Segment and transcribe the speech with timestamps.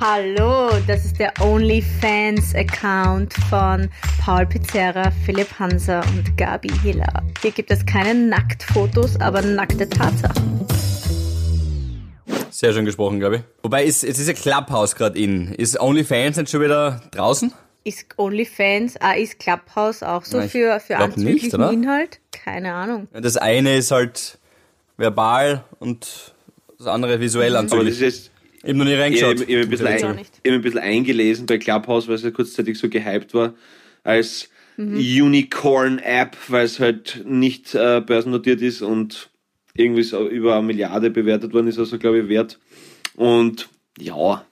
[0.00, 7.24] Hallo, das ist der OnlyFans-Account von Paul Pizzerra, Philipp Hanser und Gabi Hiller.
[7.42, 10.60] Hier gibt es keine Nacktfotos, aber nackte Tatsachen.
[12.50, 13.42] Sehr schön gesprochen, glaube ich.
[13.64, 15.52] Wobei, ist, jetzt ist ja Clubhouse gerade in.
[15.54, 17.52] Ist OnlyFans nicht schon wieder draußen?
[17.82, 21.72] Ist OnlyFans, ah, ist Clubhouse auch so Na, ich für, für nicht, anzüglichen oder?
[21.72, 22.20] Inhalt?
[22.30, 23.08] Keine Ahnung.
[23.12, 24.38] Das eine ist halt
[24.96, 26.34] verbal und
[26.78, 28.30] das andere visuell Aber das anzüglich.
[28.62, 29.40] Ich habe noch nie reingeschaut.
[29.40, 32.30] ich, ich, ein bisschen Ich auch ein, ich bisschen eingelesen bei Clubhouse, weil es ja
[32.30, 33.54] kurzzeitig so gehypt war,
[34.02, 39.28] als Unicorn-App, weil es halt nicht äh, börsennotiert ist und
[39.74, 42.58] irgendwie so über eine Milliarde bewertet worden ist, also glaube ich wert.
[43.16, 43.68] Und
[43.98, 44.44] ja,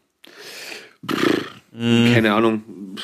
[1.09, 2.97] pff, keine Ahnung,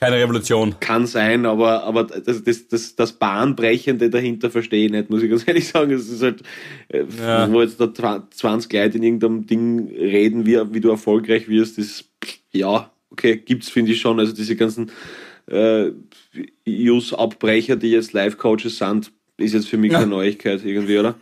[0.00, 0.76] Keine Revolution.
[0.80, 5.30] kann sein, aber, aber das, das, das, das Bahnbrechende dahinter verstehe ich nicht, muss ich
[5.30, 5.90] ganz ehrlich sagen.
[5.92, 6.42] Es ist halt,
[6.88, 7.50] äh, Ja.
[7.50, 12.04] wo jetzt da 20 Leute in irgendeinem Ding reden, wie, wie du erfolgreich wirst, das,
[12.52, 14.20] ja, okay, gibt's, finde ich schon.
[14.20, 14.90] Also diese ganzen
[15.46, 15.90] äh,
[16.66, 21.14] Use-Abbrecher, die jetzt Live-Coaches sind, ist jetzt für mich keine Neuigkeit irgendwie, oder?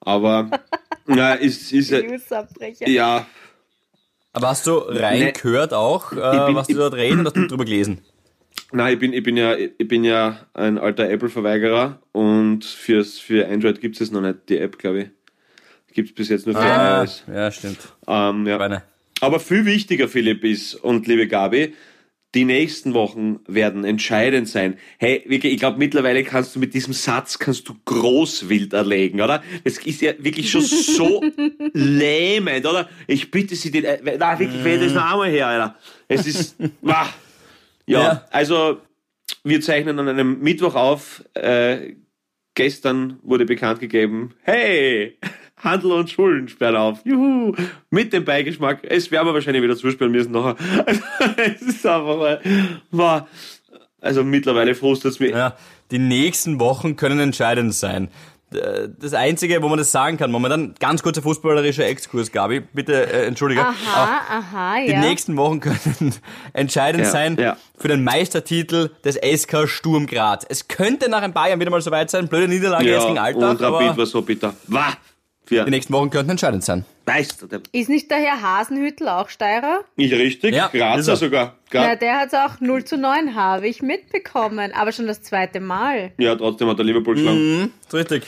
[0.00, 0.50] Aber,
[1.08, 2.88] ja, ist, ist, Newsabbrecher.
[2.88, 3.26] ja,
[4.32, 7.64] Aber hast du reingehört auch, äh, bin- was die dort reden und hast du drüber
[7.64, 8.00] gelesen?
[8.72, 13.46] Nein, ich bin, ich bin ja, ich bin ja ein alter Apple-Verweigerer und fürs, für
[13.48, 15.08] Android gibt es noch nicht, die App, glaube ich.
[15.94, 17.24] Gibt es bis jetzt nur für Ah, iOS.
[17.32, 17.78] ja, stimmt.
[18.06, 18.82] Ähm, ja.
[19.20, 21.74] Aber viel wichtiger, Philipp, ist, und liebe Gabi,
[22.34, 24.78] die nächsten Wochen werden entscheidend sein.
[24.98, 29.42] Hey, wirklich, ich glaube, mittlerweile kannst du mit diesem Satz kannst du Großwild erlegen, oder?
[29.64, 31.22] Das ist ja wirklich schon so
[31.74, 32.88] lähmend, oder?
[33.06, 35.76] Ich bitte Sie, den, äh, na, wirklich, wer das noch einmal her, Alter.
[36.08, 37.06] Es ist, wah.
[37.86, 38.24] Ja, Ja.
[38.30, 38.78] also,
[39.44, 41.24] wir zeichnen an einem Mittwoch auf.
[41.34, 41.94] Äh,
[42.54, 45.18] gestern wurde bekannt gegeben, hey,
[45.56, 47.00] Handel und Schulen sperren auf.
[47.04, 47.54] Juhu,
[47.90, 48.80] mit dem Beigeschmack.
[48.82, 50.56] Es werden wir wahrscheinlich wieder zuspielen müssen nachher.
[50.86, 51.02] Also,
[51.36, 52.40] es ist einfach
[52.90, 53.26] mal,
[54.00, 55.30] also mittlerweile frustet es mich.
[55.30, 55.56] Ja,
[55.92, 58.08] die nächsten Wochen können entscheidend sein.
[58.52, 63.10] D- Das Einzige, wo man das sagen kann, momentan ganz kurzer fußballerischer Exkurs, Gabi, bitte
[63.12, 63.62] äh, entschuldige.
[63.62, 65.00] Aha, aha, Die ja.
[65.00, 66.14] nächsten Wochen können
[66.52, 67.56] entscheidend Ja, sein ja.
[67.78, 70.44] für den Meistertitel des SK Sturm Graz.
[70.48, 72.28] Es könnte nach ein paar Jahren wieder mal soweit sein.
[72.28, 74.54] Blöde Niederlage jetzt gegen und Alltag, Rapid aber war so bitter.
[74.68, 74.92] Wah,
[75.50, 76.84] die nächsten Wochen könnten entscheidend sein.
[77.06, 77.46] Meister.
[77.48, 79.80] der- Ist nicht der Herr Hasenhüttel auch Steirer?
[79.96, 80.54] Nicht richtig?
[80.54, 81.16] Ja, Grazer er.
[81.16, 81.56] sogar.
[81.72, 84.72] Na, Gra der hat's auch 0 zu 9, habe ich mitbekommen.
[84.74, 86.12] Aber schon das zweite Mal.
[86.18, 87.60] ja, trotzdem hat der Liverpool geschlagen.
[87.60, 88.22] Mhm, richtig.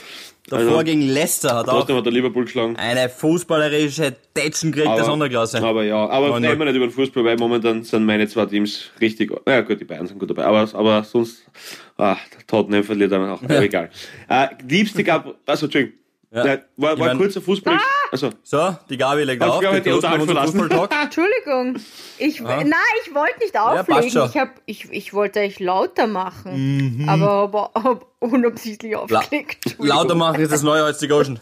[0.47, 2.75] Davor Also- gegen Leicester hat auch Trotzdem hat der Liverpool geschlagen.
[2.75, 5.63] eine fußballerische Tätschen gekriegt, der Sonderklasse.
[5.63, 8.91] Aber ja, aber reden wir nicht über den Fußball, weil momentan sind meine zwei Teams
[9.01, 9.31] richtig.
[9.47, 11.45] Ja gut, die Bayern sind gut dabei, aber, aber sonst.
[11.97, 13.41] Ah, der Tottenham verliert dann auch.
[13.41, 13.89] Aber egal.
[14.29, 15.33] Äh, liebste gab.
[15.47, 15.97] Also, Entschuldigung.
[16.35, 16.45] Ja.
[16.45, 17.77] Ja, war Ich war mein- kurzer Fußball.
[18.11, 19.61] Also, So, die Gabi legt auf.
[19.61, 19.89] Gabi die?
[19.89, 20.91] Fußballtalk.
[21.03, 21.77] Entschuldigung.
[22.17, 22.73] Ich, nein,
[23.05, 24.11] ich wollte nicht auflegen.
[24.11, 24.29] schon.
[24.29, 27.05] ich, hab, ich, ich wollte euch lauter machen.
[27.07, 29.65] Aber, aber, aber unabsichtlich aufgelegt.
[29.65, 29.87] Entschuldigung.
[29.87, 31.39] Lauter machen ist das neue Hostig Ocean.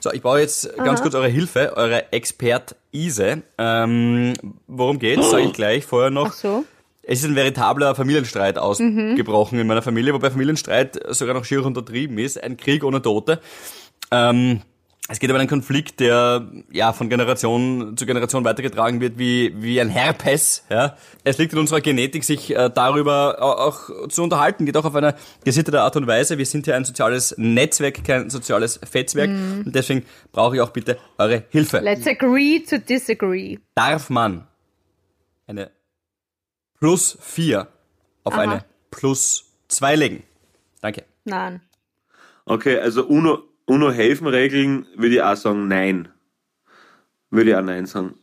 [0.00, 3.42] So, ich brauche jetzt ganz kurz eure Hilfe, eure Expertise.
[3.58, 4.32] Ähm,
[4.66, 5.30] worum geht's?
[5.30, 5.84] Sage ich gleich.
[5.86, 6.28] Vorher noch.
[6.28, 6.64] Ach so.
[7.04, 12.16] Es ist ein veritabler Familienstreit ausgebrochen in meiner Familie, wobei Familienstreit sogar noch schier untertrieben
[12.18, 12.42] ist.
[12.42, 13.40] Ein Krieg ohne Tote.
[14.12, 14.60] Ähm,
[15.08, 19.80] es geht aber einen Konflikt, der ja von Generation zu Generation weitergetragen wird wie, wie
[19.80, 20.64] ein Herpes.
[20.70, 20.96] Ja.
[21.24, 24.94] Es liegt in unserer Genetik, sich äh, darüber au- auch zu unterhalten, geht auch auf
[24.94, 25.14] eine
[25.44, 26.38] gesittete Art und Weise.
[26.38, 29.28] Wir sind hier ein soziales Netzwerk, kein soziales Fetzwerk.
[29.28, 31.80] Und deswegen brauche ich auch bitte eure Hilfe.
[31.80, 33.58] Let's agree to disagree.
[33.74, 34.46] Darf man
[35.48, 35.70] eine
[36.78, 37.66] plus 4
[38.24, 38.40] auf Aha.
[38.40, 40.22] eine plus 2 legen?
[40.80, 41.04] Danke.
[41.24, 41.60] Nein.
[42.46, 46.08] okay, also UNO, UNO helfen Regeln würde ich auch sagen, nein.
[47.30, 48.14] Würde ich auch nein sagen.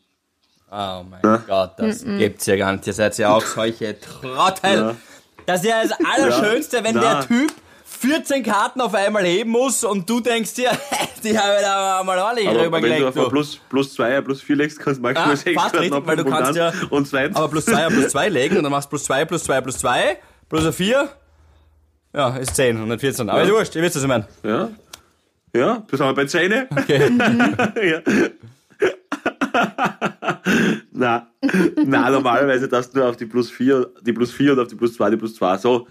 [0.72, 1.44] Oh mein Na?
[1.48, 2.86] Gott, das gibt's ja gar nicht.
[2.86, 4.72] Ihr seid ja auch solche Trottel.
[4.76, 4.96] Ja.
[5.48, 7.16] Das ist ja das Allerschönste, wenn Na.
[7.16, 7.52] der Typ
[7.86, 10.70] 14 Karten auf einmal heben muss und du denkst dir,
[11.24, 13.18] die habe ich da mal ordentlich Aber wenn du rübergelegt.
[13.18, 15.92] auf plus, plus zwei, ja, plus vier legst, kannst du maximal Ah, sechs fast Karten
[15.94, 17.36] richtig, weil du kannst und ja- Und zweitens.
[17.36, 19.62] Aber plus 2 auf plus 2 legen und dann machst du plus 2, plus 2,
[19.62, 20.18] plus 2,
[20.48, 21.10] plus ein 4.
[22.14, 23.28] Ja, ist 10 und nicht 14.
[23.28, 23.46] Aber Ja.
[23.46, 24.28] ist wurscht, ihr wisst, was ich meine.
[24.44, 24.70] Ja.
[25.56, 26.68] Ja, bis haben wir bei Zähne.
[26.72, 27.10] Okay.
[27.90, 28.02] ja.
[30.92, 31.28] na,
[31.86, 34.76] na, normalerweise darfst du nur auf die plus 4, die plus 4 und auf die
[34.76, 35.58] plus 2, die plus 2.
[35.58, 35.88] So,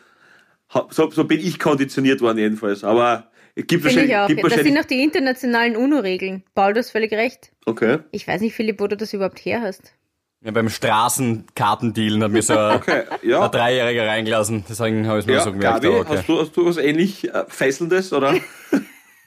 [0.90, 2.84] so, so bin ich konditioniert worden jedenfalls.
[2.84, 4.26] Aber es gibt Finde ich wahrscheinlich, auch.
[4.28, 6.44] gibt Das sind wahrscheinlich noch die internationalen UNO-Regeln.
[6.54, 7.50] Paul, du hast völlig recht.
[7.66, 7.98] Okay.
[8.12, 9.92] Ich weiß nicht, Philipp, wo du das überhaupt her hast.
[10.40, 13.44] Ja, beim Straßenkartendealen hat mir so ein, Okay, ja.
[13.44, 14.64] ein Dreijähriger reingelassen.
[14.68, 15.82] Deswegen habe ich es mir Ja, so gemerkt.
[15.82, 16.16] Gabi, okay.
[16.16, 18.34] hast, du, hast du was ähnlich äh, Fesselndes, oder?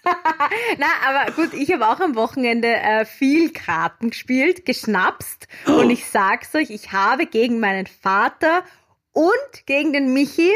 [0.78, 6.06] Na, aber gut, ich habe auch am Wochenende äh, viel Karten gespielt, geschnapst und ich
[6.06, 8.64] sag's euch, ich habe gegen meinen Vater
[9.14, 10.52] und gegen den Michi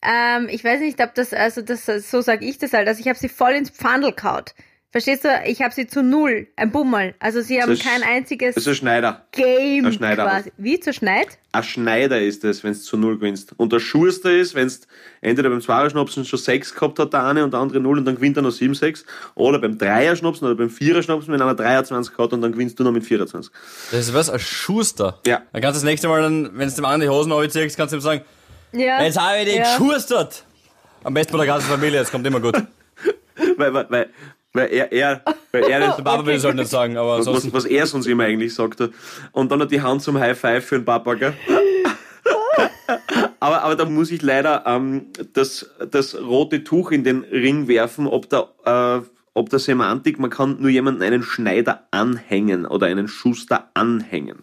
[0.00, 3.08] ähm, ich weiß nicht, ob das, also das, so sag ich das halt, also ich
[3.08, 4.54] habe sie voll ins Pfandel kaut.
[4.90, 5.28] Verstehst du?
[5.44, 7.14] Ich habe sie zu null, ein Bummel.
[7.18, 9.26] Also sie haben kein einziges Das ist ein Schneider.
[9.32, 10.24] Game ein Schneider.
[10.24, 10.50] quasi.
[10.56, 11.26] Wie zu Schneid?
[11.52, 13.52] Ein Schneider ist es, wenn du zu null gewinnst.
[13.58, 14.74] Und der Schuster ist, wenn du
[15.20, 18.14] entweder beim Zweierschnapsen schon sechs gehabt hat, der eine und der andere null und dann
[18.16, 19.04] gewinnt er noch sieben, sechs.
[19.34, 22.92] Oder beim Dreierschnapsen oder beim Viererschnapsen, wenn einer 23 hat und dann gewinnst du noch
[22.92, 23.52] mit 24.
[23.90, 24.30] Das ist was?
[24.30, 25.18] Ein Schuster.
[25.26, 25.42] Ja.
[25.52, 27.92] Dann kannst du das nächste Mal, dann, wenn du dem anderen die Hosen aufziehst, kannst
[27.92, 28.22] du ihm sagen,
[28.72, 29.02] Ja.
[29.02, 29.76] jetzt habe ich dich ja.
[29.76, 30.44] geschustert.
[31.04, 32.56] Am besten bei der ganzen Familie, das kommt immer gut.
[33.56, 34.10] Weil, weil, weil,
[34.52, 35.22] weil er, er,
[35.52, 38.24] weil er Der Papa will es halt nicht sagen, aber was, was er sonst immer
[38.24, 38.82] eigentlich sagt.
[39.32, 41.34] Und dann hat die Hand zum High Five für den Papa, gell?
[43.40, 48.06] aber, aber da muss ich leider ähm, das, das rote Tuch in den Ring werfen,
[48.06, 49.00] ob der, äh,
[49.34, 54.42] ob der Semantik, man kann nur jemanden einen Schneider anhängen oder einen Schuster anhängen.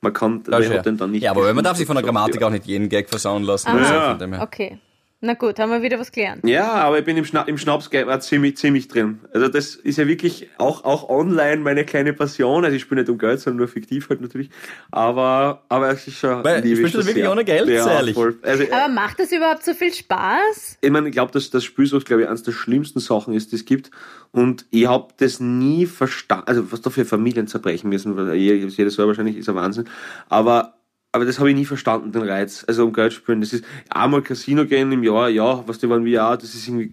[0.00, 2.50] Man kann Das den dann nicht ja, aber man darf sich von der Grammatik auch
[2.50, 3.68] nicht jeden Gag versauen lassen.
[3.68, 4.18] Also Ja.
[4.18, 4.42] her.
[4.42, 4.78] Okay.
[5.24, 6.46] Na gut, haben wir wieder was gelernt.
[6.46, 9.20] Ja, aber ich bin im, Schna im Schnapsgame auch ziemlich, ziemlich drin.
[9.32, 12.62] Also das ist ja wirklich auch, auch online meine kleine Passion.
[12.62, 14.50] Also ich spiele nicht um Geld, sondern nur fiktiv halt natürlich.
[14.90, 16.44] Aber, aber es ist schon...
[16.44, 17.70] Weil, ich spielst du schon wirklich ohne Geld?
[17.70, 18.18] Ja, ehrlich.
[18.42, 20.76] Also, Aber macht das überhaupt so viel Spaß?
[20.82, 23.56] ich meine, ich glaube, dass das Spielsucht, glaube ich, eines der schlimmsten Sachen ist, die
[23.56, 23.90] es gibt.
[24.30, 28.76] Und ich habe das nie verstanden, also was da für Familien zerbrechen müssen, weil jedes
[28.76, 29.88] jedes Jahr wahrscheinlich ist ein Wahnsinn.
[30.28, 30.74] Aber,
[31.14, 32.64] aber das habe ich nie verstanden, den Reiz.
[32.66, 33.40] Also um Geld spielen.
[33.40, 36.66] Das ist einmal Casino gehen im Jahr, ja, was die waren wie ja, das ist
[36.66, 36.92] irgendwie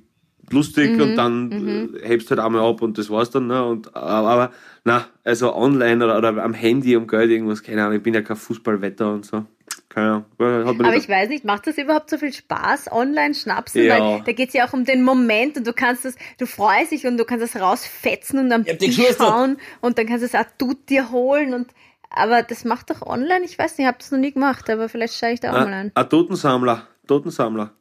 [0.51, 3.47] lustig und dann äh, hebst halt einmal ab und das war's dann.
[3.47, 3.65] Ne?
[3.65, 4.51] Und, aber, aber
[4.83, 8.21] na, also online oder, oder am Handy um Geld irgendwas, keine Ahnung, ich bin ja
[8.21, 9.43] kein Fußballwetter und so.
[9.89, 10.79] Keine Ahnung.
[10.85, 13.83] Aber ich weiß nicht, macht das überhaupt so viel Spaß, online schnapsen?
[13.83, 13.99] Ja.
[13.99, 17.07] Weil da geht's ja auch um den Moment und du kannst das, du freust dich
[17.07, 19.33] und du kannst das rausfetzen und am Ich hab dich Tisch geschustert.
[19.33, 21.71] hauen und dann kannst du es auch du dir holen und
[22.13, 24.89] aber das macht doch online, ich weiß nicht, ich habe das noch nie gemacht, aber
[24.89, 26.09] vielleicht steige ich da auch mal Ein, ein.
[26.09, 26.87] Totensammler.
[27.07, 27.71] Totensammler.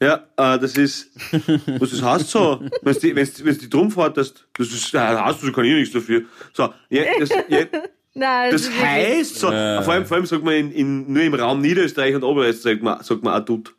[0.00, 1.10] Ja, äh, das ist,
[1.78, 5.42] was das heißt so, wenn die, wenn's, wenn's die drum fahrtest, das ist, da hast
[5.42, 6.22] du, kann ich nichts dafür.
[6.52, 7.60] So, ja, das, ja,
[8.16, 9.82] Nein, das wirklich- heißt so, Ja.
[9.82, 12.82] vor allem, vor allem sagt man in, in, nur im Raum Niederösterreich und Oberösterreich sagt
[12.82, 13.74] man, sagt man Adut.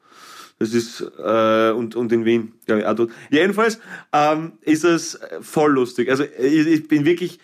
[0.57, 3.11] Das ist, äh, und, und in Wien, glaube ich, Adut.
[3.29, 3.79] Jedenfalls,
[4.13, 6.09] ähm, ist es voll lustig.
[6.09, 7.39] Also, ich, ich bin wirklich, äh,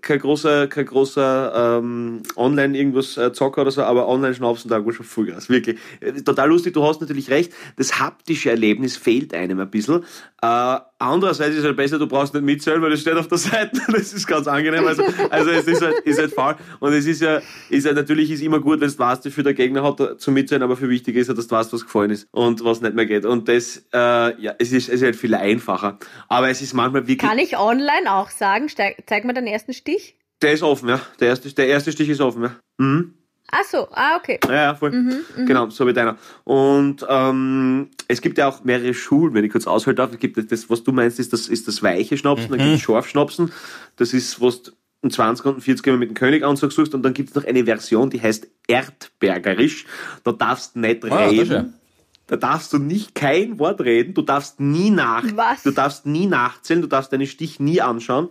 [0.00, 4.82] kein großer, kein großer ähm, Online irgendwas äh, Zocker oder so, aber online schnapsen da
[4.92, 5.78] schon Vollgas, wirklich.
[6.00, 10.04] Äh, Total lustig, du hast natürlich recht, das haptische Erlebnis fehlt einem ein bisschen.
[10.42, 13.38] Äh, andererseits ist es halt besser, du brauchst nicht mitzählen, weil das steht auf der
[13.38, 17.06] Seite, das ist ganz angenehm, also, also es ist halt, ist halt faul und es
[17.06, 20.20] ist ja, ist ja natürlich ist immer gut, wenn du weißt, viel der Gegner hat
[20.20, 22.80] zum Mitzählen, aber viel wichtiger ist ja, dass du weißt, was gefallen ist und was
[22.80, 26.48] nicht mehr geht und das, äh, ja, es ist, es ist halt viel einfacher, aber
[26.48, 30.16] es ist manchmal wirklich Kann ich online auch sagen, steig, zeig mir den ersten Stich?
[30.40, 31.00] Der ist offen, ja.
[31.20, 32.56] Der erste, der erste Stich ist offen, ja.
[32.78, 33.14] Mhm.
[33.54, 34.40] Ach so, ah, okay.
[34.48, 34.90] Ja, ja, voll.
[35.36, 36.16] Genau, so wie deiner.
[36.44, 40.10] Und ähm, es gibt ja auch mehrere Schulen, wenn ich kurz ausholen darf.
[40.10, 42.72] Es gibt das- das, was du meinst, ist das, ist das weiche Schnapsen, dann gibt
[42.76, 43.52] es Scharfschnapsen.
[43.96, 44.70] Das ist, was du
[45.02, 46.94] um 20 und 40 Mal mit dem Königanzug suchst.
[46.94, 49.84] Und dann gibt es noch eine Version, die heißt Erdbergerisch.
[50.24, 51.16] Da darfst du nicht ja.
[51.16, 51.74] reden.
[52.28, 55.64] Da darfst du nicht kein Wort reden, du darfst nie nach, Was?
[55.64, 58.28] du darfst nie nachzählen, du darfst deinen Stich nie anschauen.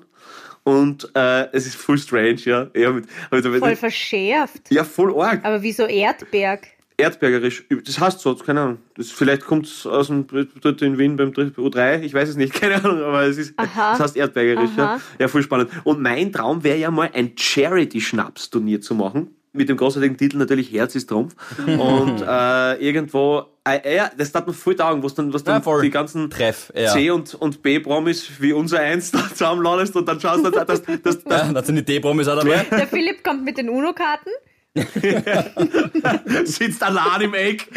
[0.64, 2.68] Und äh, es ist full strange, ja.
[2.76, 4.70] ja, mit, mit, mit, Voll verschärft.
[4.70, 5.44] ja, voll arg.
[5.44, 6.68] Aber wieso Erdberg?
[6.98, 7.66] Erdbergerisch.
[7.84, 8.78] Das heißt so, keine Ahnung.
[8.96, 10.28] Das, vielleicht kommt es aus dem
[10.62, 13.94] dort in Wien beim U3, ich weiß es nicht, keine Ahnung, aber es ist, Aha.
[13.94, 14.96] das heißt Erdbergerisch, ja.
[14.96, 15.02] Aha.
[15.18, 15.72] Ja, voll spannend.
[15.84, 19.36] Und mein Traum wäre ja mal ein Charity-Schnaps-Turnier zu machen.
[19.54, 21.36] Mit dem großartigen Titel natürlich Herz ist Trumpf.
[21.66, 25.90] Und äh, irgendwo, ja, das tat mir voll taugen, was dann, was dann Ja, die
[25.92, 26.92] ganzen Treff, ja.
[26.92, 30.82] C- und, und B-Promis wie unser eins da zusammenladest und dann schaust du, dass, dass,
[30.84, 32.66] dass, dass Ja, da sind die D-Promis auch dabei.
[32.72, 34.30] Der Philipp kommt mit den UNO-Karten.
[36.46, 37.68] sitzt allein im Eck.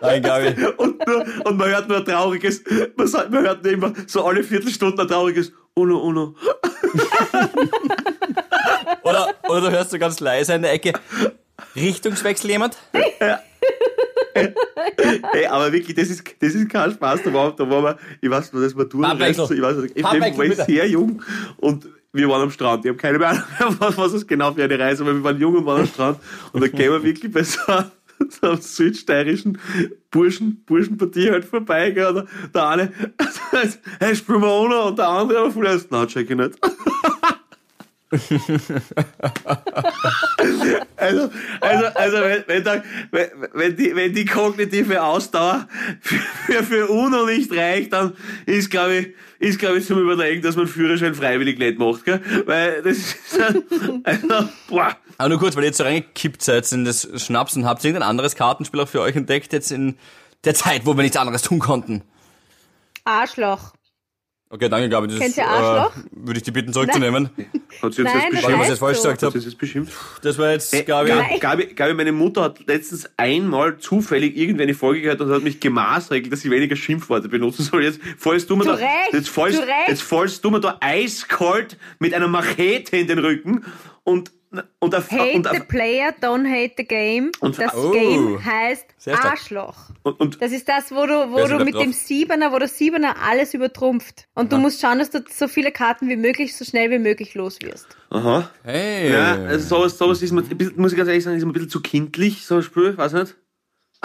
[0.00, 0.54] Nein, Gabi.
[0.78, 2.64] und, nur, und man hört nur ein trauriges,
[2.96, 6.34] man, sagt, man hört immer so alle Viertelstunden ein trauriges Uno, Uno.
[9.02, 10.94] Oder, oder du hörst so ganz leise in der Ecke.
[11.76, 12.76] Richtungswechsel jemand?
[14.34, 17.22] Hey, aber wirklich, das ist, das ist kein Spaß.
[17.22, 19.56] Da war, da war man, ich weiß noch, das war Farbwechsel.
[19.56, 21.22] Ich weiß nicht, ich war sehr jung
[21.58, 22.84] und wir waren am Strand.
[22.84, 23.42] Ich habe keine Ahnung
[23.78, 25.14] was, was es genau für eine Reise war.
[25.14, 26.18] Wir waren jung und waren am Strand.
[26.52, 27.90] Und da gehen wir wirklich bei so einem,
[28.28, 29.58] so einem südsteirischen
[30.10, 31.90] Burschen, Burschenpartie halt vorbei.
[31.90, 32.26] Gell?
[32.54, 32.92] Der eine,
[33.98, 36.54] hey, spielen wir ohne und der andere aber vielleicht, nein, check ich nicht.
[40.96, 41.30] Also,
[41.60, 45.68] also, also wenn, wenn, da, wenn, wenn, die, wenn die kognitive Ausdauer
[46.00, 48.14] für, für, UNO nicht reicht, dann
[48.46, 52.22] ist, glaube ich, ist, glaube ich, zum Überlegen, dass man Führerschein freiwillig nicht macht, gell?
[52.46, 53.64] Weil das ist dann,
[54.04, 54.96] also, boah.
[55.18, 57.88] Aber nur kurz, weil ihr jetzt so reingekippt seid in das Schnaps und habt ihr
[57.88, 59.96] irgendein anderes Kartenspiel auch für euch entdeckt, jetzt in
[60.44, 62.02] der Zeit, wo wir nichts anderes tun konnten?
[63.04, 63.72] Arschloch.
[64.54, 65.08] Okay, danke, Gabi.
[65.08, 65.96] Das Kennt ihr äh, Arschloch?
[66.12, 67.28] würde ich die bitten zurückzunehmen.
[67.82, 68.52] Hat sie jetzt Nein, das das Weil ich beschimpft?
[68.52, 69.02] was heißt jetzt falsch so.
[69.02, 69.40] gesagt Hat habe.
[69.40, 69.92] sie jetzt beschimpft?
[70.22, 71.08] Das war jetzt, Hey, Gabi.
[71.08, 75.58] Gabi, Gabi, Gabi, meine Mutter hat letztens einmal zufällig irgendeine Folge gehört und hat mich
[75.58, 77.82] gemaßregelt, dass ich weniger Schimpfworte benutzen soll.
[77.82, 78.78] Jetzt fallst du mir da,
[79.12, 83.64] jetzt fallst, jetzt fallst du mir da eiskalt mit einer Machete in den Rücken
[84.04, 84.30] und,
[84.78, 87.30] und, auf, Hate und, the auf, player, don't hate the game.
[87.40, 87.90] Und- das Oh.
[87.90, 88.86] Game heißt.
[89.22, 89.76] Arschloch.
[90.02, 91.82] und, und Das ist das, wo du, wo du mit drauf?
[91.82, 94.26] dem Siebener, wo der Siebener alles übertrumpft.
[94.34, 97.34] Und du musst schauen, dass du so viele Karten wie möglich, so schnell wie möglich
[97.34, 97.86] los wirst.
[98.10, 98.50] aha.
[98.62, 99.12] Hey.
[99.12, 100.42] Ja, also sowas, sowas ist mir,
[100.76, 103.12] muss ich ganz ehrlich sagen, ist mir ein bisschen zu kindlich, so ein Spiel, weiß
[103.12, 103.34] nicht.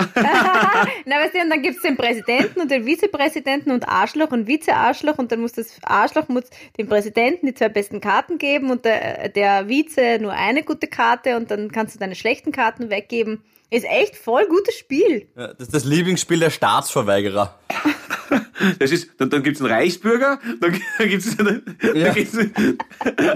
[1.06, 5.18] Na, weißt du, und dann gibt's den Präsidenten und den Vizepräsidenten und Arschloch und Vizearschloch
[5.18, 6.44] und dann muss das Arschloch muss
[6.78, 11.38] dem Präsidenten die zwei besten Karten geben und der, der Vize nur eine gute Karte
[11.38, 13.44] und dann kannst du deine schlechten Karten weggeben.
[13.72, 15.28] Ist echt voll gutes Spiel.
[15.36, 17.60] Ja, Das ist das Lieblingsspiel der Staatsverweigerer.
[18.80, 22.06] Das ist, dann, dann gibt's einen Reichsbürger, dann, dann gibt's einen, Ja.
[22.06, 22.78] dann gibt's einen,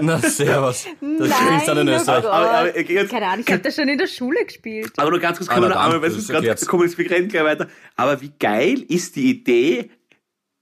[0.02, 0.86] Na, servus.
[1.18, 2.22] Das kriegst du dann in oh Österreich.
[2.22, 2.32] Gott.
[2.32, 4.92] Aber- aber jetzt- Keine Ahnung, ich habe das schon in der Schule gespielt.
[4.96, 6.66] Aber nur ganz kurz, Ah, kommen na wir, dann, aber, weil grad, erklärt's.
[6.66, 7.68] kommen wir gleich weiter.
[7.96, 9.90] Aber wie geil ist die Idee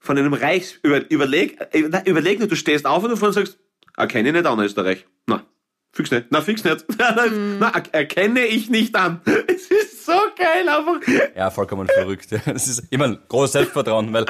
[0.01, 3.59] von einem Reichs, über, überleg, äh, überleg nur, du stehst auf und du sagst,
[3.97, 5.07] erkenne ich nicht an Österreich.
[5.27, 5.45] Na,
[5.93, 6.27] fix nicht.
[6.31, 6.85] Na, fix nicht.
[6.99, 9.21] Na, er- erkenne ich nicht an.
[9.47, 11.01] Es ist so geil einfach.
[11.37, 12.29] Ja, vollkommen verrückt.
[12.47, 14.25] Das ist immer ein großes Selbstvertrauen, weil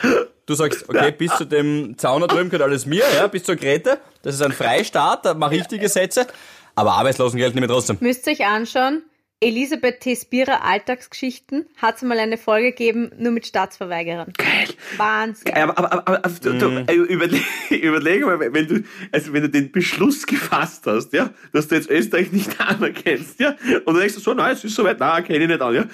[0.47, 3.57] du sagst, okay, bis zu dem Zaun da drüben gehört alles mir, ja, bis zur
[3.57, 3.99] Grete.
[4.23, 6.27] Das ist ein Freistaat, da mache ich die Gesetze.
[6.75, 7.97] Aber Arbeitslosengeld nehme ich trotzdem.
[8.01, 9.03] Müsst ihr euch anschauen.
[9.43, 10.15] Elisabeth T.
[10.15, 14.33] Spierer Alltagsgeschichten hat es mal eine Folge gegeben, nur mit Staatsverweigerern.
[14.39, 14.69] Geil.
[14.97, 15.53] Wahnsinn.
[15.55, 19.49] Aber, aber, aber, aber du, du, äh, überleg, überlege mal, wenn du, also wenn du
[19.49, 24.15] den Beschluss gefasst hast, ja, dass du jetzt Österreich nicht anerkennst, ja, und du denkst
[24.15, 25.85] so, nein, es ist soweit, nein, kenne ich nicht an, ja.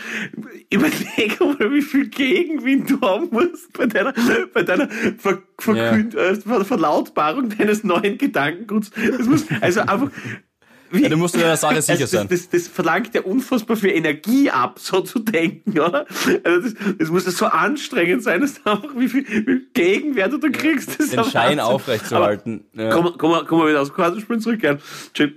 [0.71, 4.13] Überlege mal, wie viel Gegenwind du haben musst bei deiner,
[4.53, 8.91] bei deiner Ver, Verkünd, äh, Ver, Verlautbarung deines neuen Gedankenguts.
[8.91, 10.11] Das muss, also einfach,
[10.91, 12.29] wie, Ja, du musst dir der Sache sicher also sein.
[12.29, 16.07] das, das, das verlangt ja unfassbar viel Energie ab, so zu denken, oder?
[16.45, 19.67] Also das, das muss ja so anstrengend sein, dass du einfach wie viel, wie viel
[19.75, 20.99] Gegenwert du da kriegst.
[20.99, 22.65] Das Den Schein aufrechtzuerhalten.
[22.75, 22.91] Ja.
[22.91, 24.79] Kommen komm, komm mal wieder aus dem Kartenspielen zurück, gell?
[25.17, 25.35] Schön.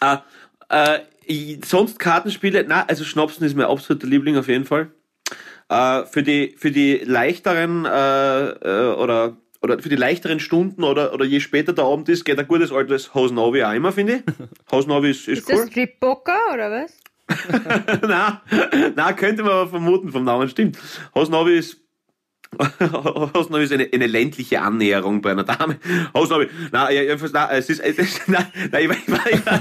[0.00, 4.90] Äh, äh, sonst Kartenspiele, na, also Schnapsen ist mein absoluter Liebling auf jeden Fall.
[5.68, 11.12] Äh, für die für die leichteren äh, äh, oder oder für die leichteren Stunden oder
[11.14, 14.22] oder je später der Abend ist, geht ein gutes altes Hosenovi auch immer, finde ich.
[14.70, 15.56] Hosenovi ist, ist Ist cool.
[15.62, 16.92] das Strip Poker oder was?
[18.02, 18.42] na,
[18.94, 20.78] na, könnte man aber vermuten vom Namen, stimmt.
[21.14, 21.80] Hosnovi ist
[23.34, 25.76] Hausnovi ist eine, eine ländliche Annäherung bei einer Dame.
[26.14, 29.26] Hausnovi, na, ja, jedenfalls, na, es ist, es ist na, na, ich, war- ich, war-
[29.30, 29.60] ich, war-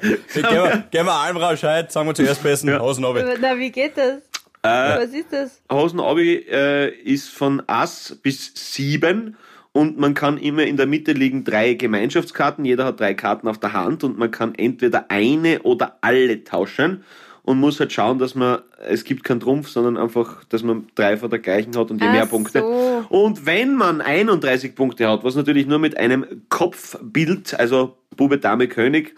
[0.00, 2.78] Gehen wir, gehen wir heute, sagen wir zuerst besten, ja.
[2.80, 3.04] Hosen
[3.40, 4.22] Na, wie geht das?
[4.64, 5.62] Äh, was ist das?
[5.70, 9.36] Hausenabi äh, ist von Ass bis sieben
[9.72, 12.64] und man kann immer in der Mitte liegen drei Gemeinschaftskarten.
[12.64, 17.04] Jeder hat drei Karten auf der Hand und man kann entweder eine oder alle tauschen
[17.42, 21.18] und muss halt schauen, dass man, es gibt keinen Trumpf, sondern einfach, dass man drei
[21.18, 22.60] von der gleichen hat und je Ach mehr Punkte.
[22.60, 23.04] so.
[23.10, 28.66] Und wenn man 31 Punkte hat, was natürlich nur mit einem Kopfbild, also Bube, Dame,
[28.66, 29.14] König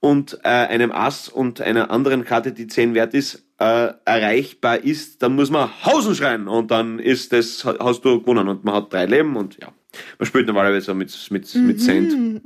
[0.00, 5.22] und äh, einem Ass und einer anderen Karte, die 10 wert ist, äh, erreichbar ist,
[5.22, 8.92] dann muss man Hausen schreien und dann ist das, hast du gewonnen und man hat
[8.92, 9.72] drei Leben und ja.
[10.18, 12.42] Man spielt normalerweise mit, mit, mit Cent.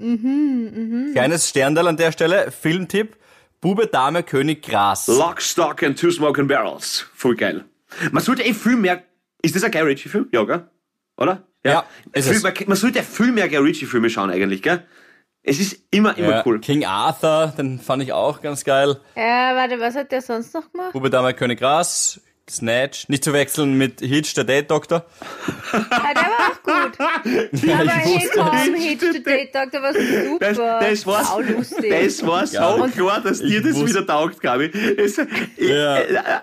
[1.13, 3.17] Kleines Sterndal an der Stelle, Filmtipp,
[3.61, 5.09] Bube, Dame, König, Gras.
[5.09, 7.07] Lock, Stock and Two Smoking Barrels.
[7.13, 7.65] Voll geil.
[8.13, 9.03] Man sollte eh viel mehr,
[9.43, 10.29] ist das ein Guy Ritchie Film?
[10.31, 10.69] Ja, gell?
[11.17, 11.45] Oder?
[11.65, 12.43] Ja, ist viel, es.
[12.45, 14.87] Man, man sollte viel mehr Guy Ritchie Filme schauen eigentlich, gell?
[15.43, 16.61] Es ist immer, immer Ja, cool.
[16.61, 19.01] King Arthur, den fand ich auch ganz geil.
[19.15, 20.93] Äh, warte, was hat der sonst noch gemacht?
[20.93, 25.07] Bube, Dame, König, Gras, Snatch, nicht zu wechseln mit Hitch, der Date-Doktor.
[25.73, 27.01] Ah, der war auch gut.
[27.01, 30.39] Aber hey, komm, Hitch the Date Dog, der war super.
[30.41, 31.91] Das, das, war, Sau lustig.
[31.91, 32.89] das war so Ja.
[32.89, 34.65] klar, dass dir das wieder taugt, Gabi.
[34.99, 35.17] Es,
[35.57, 36.43] Ja.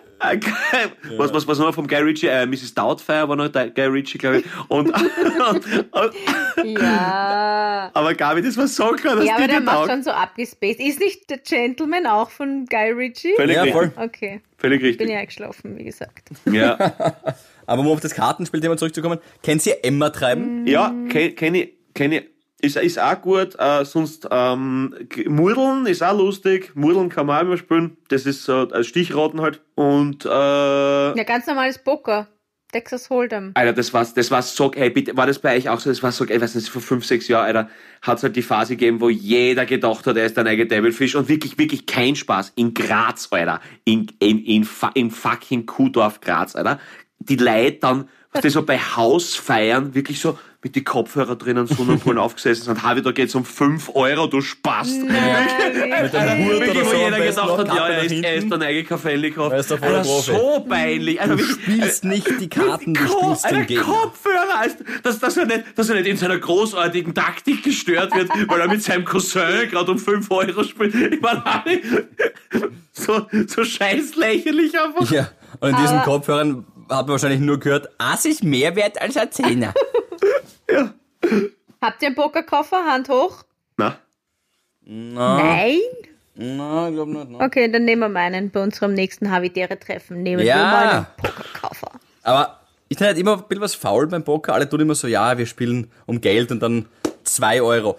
[1.18, 2.28] Was, was, was noch vom Guy Ritchie?
[2.28, 2.74] Äh, Mrs.
[2.74, 4.46] Doubtfire war noch der Guy Ritchie, glaube ich.
[4.68, 7.92] Und, und, und, ja.
[7.94, 9.92] aber Gabi, das war so klar, dass Ja, aber der macht taugt.
[9.92, 10.80] schon so abgespaced.
[10.80, 13.34] Ist nicht der Gentleman auch von Guy Ritchie?
[13.36, 13.80] Völlig Ja, richtig.
[13.80, 13.92] voll.
[14.04, 15.10] Okay, Völlig bin richtig.
[15.10, 16.30] ja eingeschlafen, wie gesagt.
[16.52, 16.78] Ja,
[17.66, 20.66] Aber um auf das Kartenspielthema zurückzukommen, kennt ihr Emma treiben?
[20.66, 22.24] Ja kenne kenn ich, kenn ich
[22.62, 23.56] ist, ist auch gut.
[23.60, 24.96] Äh, sonst ähm,
[25.28, 26.72] Murdeln ist auch lustig.
[26.76, 27.98] Murdeln kann man auch immer spielen.
[28.10, 29.62] Das ist so als Stichraten halt.
[29.76, 32.28] Und äh, Ja, ganz normales Poker.
[32.72, 33.52] Texas Hold'em.
[33.54, 36.04] Alter, das war, das war so, ey, bitte, war das bei euch auch so, das
[36.04, 37.70] war so, ich weiß nicht, vor fünf, sechs Jahren, Alter,
[38.02, 41.30] hat's halt die Phase gegeben, wo jeder gedacht hat, er ist ein eigener Devilfish und
[41.30, 42.54] wirklich, wirklich kein Spaß.
[42.56, 43.62] In Graz, Alter.
[43.86, 46.80] In, in, in, in fucking Kuhdorf, Graz, Alter.
[47.20, 52.18] Die Leute dann, was die so bei Hausfeiern, wirklich so, mit die Kopfhörer drinnen, Sonnenpolen
[52.18, 52.84] aufgesessen sind.
[52.84, 55.00] Harvey, da geht's um fünf Euro, du Spast.
[55.02, 56.96] Mit einem Hut oder wo so.
[56.96, 59.54] jeder gedacht hat, ja, er ist, er ist dann eigene Kaffee gekauft.
[59.54, 61.22] Er ist der Alter, so peinlich.
[61.22, 63.84] Alter, Du spielst nicht die Karten, du spielst den Alter, Gegner.
[63.84, 68.30] Kopfhörer heißt, dass, dass, er nicht, dass er nicht in seiner großartigen Taktik gestört wird,
[68.48, 70.96] weil er mit seinem Cousin gerade um 5 Euro spielt.
[70.96, 71.82] Ich meine,
[72.92, 75.12] so, so scheiß lächerlich einfach.
[75.12, 79.18] Ja, und in diesen Kopfhörern hat man wahrscheinlich nur gehört, Ass ist mehr wert als
[79.18, 79.74] ein Zehner.
[81.82, 82.86] Habt ihr einen Pokerkoffer?
[82.86, 83.44] Hand hoch?
[83.78, 83.98] Na,
[84.90, 85.80] Nein?
[86.36, 87.30] Na, ich glaube nicht.
[87.32, 87.40] Ne?
[87.42, 90.24] Okay, dann nehmen wir meinen bei unserem nächsten Havidere-Treffen.
[90.24, 90.56] Nehmen Ja.
[90.56, 91.92] wir mal einen Pokerkoffer.
[92.24, 92.60] Aber
[92.90, 94.54] ist halt immer ein bisschen was faul beim Poker.
[94.54, 96.86] Alle tun immer so, ja, wir spielen um Geld und dann
[97.24, 97.98] zwei Euro.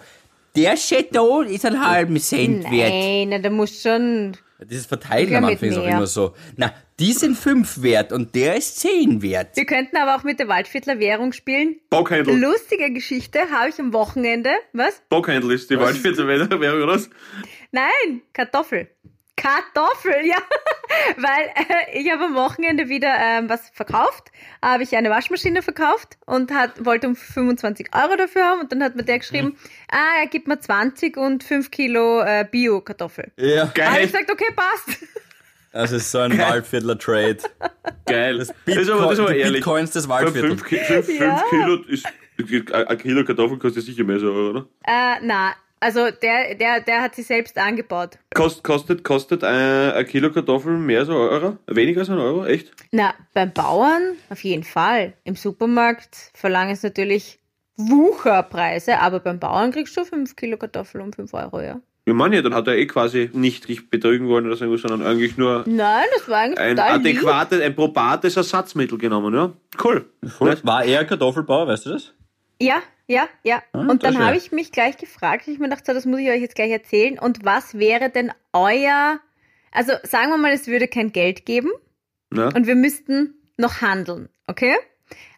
[0.55, 2.89] Der Chateau ist einen halben Cent wert.
[2.91, 4.35] Nein, na, da muss schon.
[4.65, 6.33] Dieses Verteilen am Anfang ist auch immer so.
[6.57, 9.55] Na, die sind fünf wert und der ist zehn wert.
[9.55, 11.77] Wir könnten aber auch mit der Waldviertler Währung spielen.
[11.89, 12.37] Bockhändel.
[12.37, 14.51] Lustige Geschichte habe ich am Wochenende.
[14.73, 15.01] Was?
[15.07, 17.09] Bockhändel ist die Waldviertel Währung, oder was?
[17.71, 18.89] Nein, Kartoffel.
[19.41, 20.37] Kartoffel, ja.
[21.17, 24.31] Weil äh, ich habe am Wochenende wieder ähm, was verkauft.
[24.61, 28.61] Habe ich eine Waschmaschine verkauft und hat, wollte um 25 Euro dafür haben.
[28.61, 29.55] Und dann hat mir der geschrieben,
[29.91, 33.31] ah, er gibt mir 20 und 5 Kilo äh, Bio-Kartoffel.
[33.37, 33.65] Ja.
[33.75, 34.99] Da habe Geil, ich gesagt, okay, passt.
[35.71, 37.37] Das ist so ein Waldviertler-Trade.
[38.05, 38.37] geil.
[38.39, 39.57] Das Das ist aber, das ist aber ehrlich.
[39.63, 40.63] Bitcoins des Fünf, Waldviertels.
[40.65, 41.43] Ki- fünf, fünf Ja.
[41.49, 42.05] Kilo ist,
[42.73, 44.65] ein Kilo Kartoffeln kostet sicher mehr so, oder?
[44.85, 48.17] Äh, na, also der, der, der hat sie selbst angebaut.
[48.33, 51.57] Kost, kostet, kostet ein, ein Kilo Kartoffeln mehr so Euro?
[51.67, 52.45] Weniger als ein Euro?
[52.45, 52.71] Echt?
[52.91, 55.13] Na, beim Bauern auf jeden Fall.
[55.23, 57.39] Im Supermarkt verlangen es natürlich
[57.77, 61.79] Wucherpreise, aber beim Bauern kriegst du 5 Kilo Kartoffeln um 5 Euro, ja.
[62.05, 65.05] Ja, Mann, ja, dann hat er eh quasi nicht dich betrügen wollen oder so, sondern
[65.05, 67.17] eigentlich nur Nein, das war eigentlich ein total lieb.
[67.17, 69.53] adäquates, ein probates Ersatzmittel genommen, ja.
[69.83, 70.05] Cool.
[70.21, 70.65] Nicht?
[70.65, 72.13] War er Kartoffelbauer, weißt du das?
[72.59, 73.63] Ja, ja, ja.
[73.73, 76.29] und das dann habe ich mich gleich gefragt, ich mir gedacht, so, das muss ich
[76.29, 77.17] euch jetzt gleich erzählen.
[77.17, 79.19] Und was wäre denn euer,
[79.71, 81.71] also sagen wir mal, es würde kein Geld geben
[82.31, 82.49] Ja.
[82.49, 84.75] und wir müssten noch handeln, okay?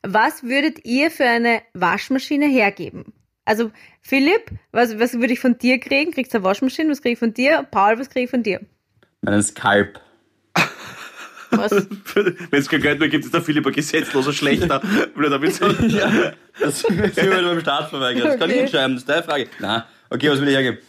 [0.03, 3.13] Was würdet ihr für eine Waschmaschine hergeben?
[3.45, 6.11] Also Philipp, was, was würde ich von dir kriegen?
[6.11, 6.89] Kriegst du eine Waschmaschine?
[6.89, 7.65] Was kriege ich von dir?
[7.71, 8.59] Paul, was kriege ich von dir?
[9.25, 10.01] Einen Skalp.
[11.51, 11.71] Was?
[12.15, 14.81] Wenn es kein Geld mehr gibt, ist der Philipp ein gesetzloser Schlechter.
[14.81, 18.25] Er so, Ja, das wird beim Staat verweigert.
[18.25, 19.47] Das kann ich entscheiden, das ist deine Frage.
[19.59, 20.79] Na, okay, was will ich hergeben?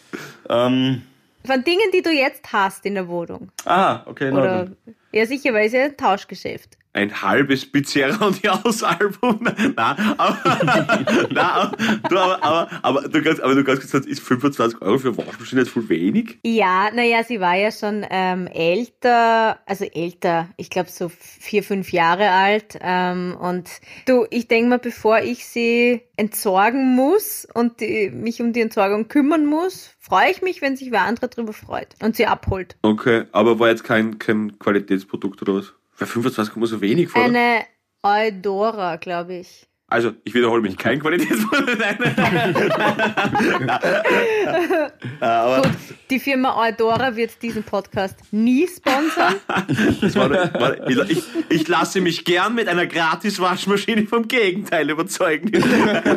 [0.49, 1.03] Ähm,
[1.45, 3.51] Von Dingen, die du jetzt hast in der Wohnung.
[3.65, 4.71] aha, okay, in Oder
[5.13, 6.79] ja sicher, weil es ja ein Tauschgeschäft.
[6.95, 8.45] Ein halbes Pizzeria und
[8.83, 9.41] Album.
[9.43, 10.39] Nein, aber,
[11.31, 11.77] nein, aber,
[12.09, 15.19] du, aber, aber, aber, du kannst, aber du kannst gesagt, ist 25 Euro für eine
[15.19, 16.39] Waschmaschine jetzt voll wenig?
[16.45, 21.93] Ja, naja, sie war ja schon ähm, älter, also älter, ich glaube so vier, fünf
[21.93, 22.79] Jahre alt.
[22.81, 23.71] Ähm, und
[24.07, 29.09] du, ich denke mal, bevor ich sie entsorgen muss und die, mich um die Entsorgung
[29.09, 32.77] kümmern muss, freue ich mich, wenn sich wer andere drüber freut und sie abholt.
[32.83, 35.73] Okay, aber war jetzt kein, kein Qualitätsprodukt oder was?
[36.07, 37.23] Für 25 kommt so wenig vor.
[37.23, 37.65] Eine
[38.03, 39.67] Eudora, glaube ich.
[39.93, 41.77] Also, ich wiederhole mich, kein Qualitätsprodukt.
[45.21, 45.73] Aber Gut,
[46.11, 49.35] die Firma Eudora wird diesen Podcast nie sponsern.
[50.01, 55.53] das war, war, ich, ich, ich lasse mich gern mit einer Gratis-Waschmaschine vom Gegenteil überzeugen.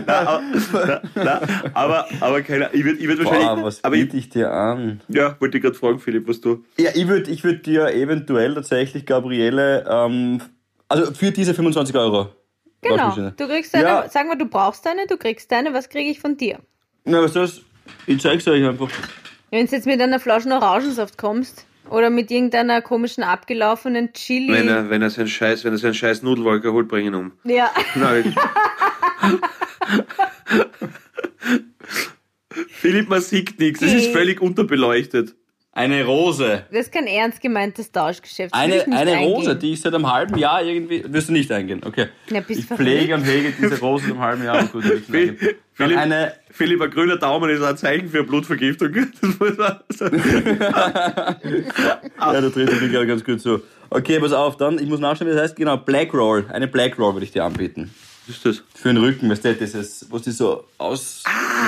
[0.07, 0.41] na, aber,
[0.73, 1.41] na, na,
[1.73, 4.53] aber, aber keine, ich würde ich würd wahrscheinlich, Boah, was aber ich, biete ich dir
[4.53, 5.01] an?
[5.09, 8.55] ja, wollte ich gerade fragen, Philipp, was du, Ja, ich würde ich würd dir eventuell
[8.55, 10.41] tatsächlich, Gabriele, ähm,
[10.87, 12.29] also für diese 25 Euro.
[12.85, 13.31] Genau.
[13.37, 14.09] Du kriegst eine, Ja.
[14.09, 16.59] sagen wir, du brauchst eine, du kriegst eine, was kriege ich von dir?
[17.03, 17.61] Na, was das?
[18.07, 18.89] Ich zeig's euch einfach.
[19.51, 24.51] Wenn du jetzt mit einer Flasche Orangensaft kommst oder mit irgendeiner komischen abgelaufenen Chili.
[24.53, 27.31] wenn er, wenn er seinen Scheiß, wenn er seinen Scheiß Nudelwolke holt, bring ihn um.
[27.43, 28.35] ja, Nein.
[32.69, 33.81] Philipp, man sieht nichts.
[33.81, 35.35] Es ist völlig unterbeleuchtet.
[35.77, 36.63] Eine Rose.
[36.71, 38.53] das ist kein ernst gemeintes Tauschgeschäft.
[38.53, 39.33] Das Eine, eine eingehen.
[39.33, 41.03] Rose, die ich seit einem halben Jahr irgendwie.
[41.05, 42.07] Wirst du nicht eingehen, okay.
[42.47, 42.81] Bist ich verrückt.
[42.81, 44.63] pflege und hege diese Rose seit einem halben Jahr.
[44.67, 45.37] Gut, will ich nicht eingehen.
[45.77, 48.93] Dann Philipp, eine, Philipp, ein grüner Daumen ist ein Zeichen für Blutvergiftung.
[49.21, 50.21] Das muss man sagen.
[50.59, 51.35] ja,
[52.17, 53.59] da dreht sich gerade ganz gut so.
[53.89, 55.55] Okay, pass auf, dann, ich muss nachschauen, wie das heißt.
[55.57, 56.45] Genau, Black Roll.
[56.51, 57.93] Eine Black Roll würde ich dir anbieten.
[58.27, 58.63] Was ist das?
[58.73, 61.23] Für den Rücken, weißt du, dieses, was die so aus.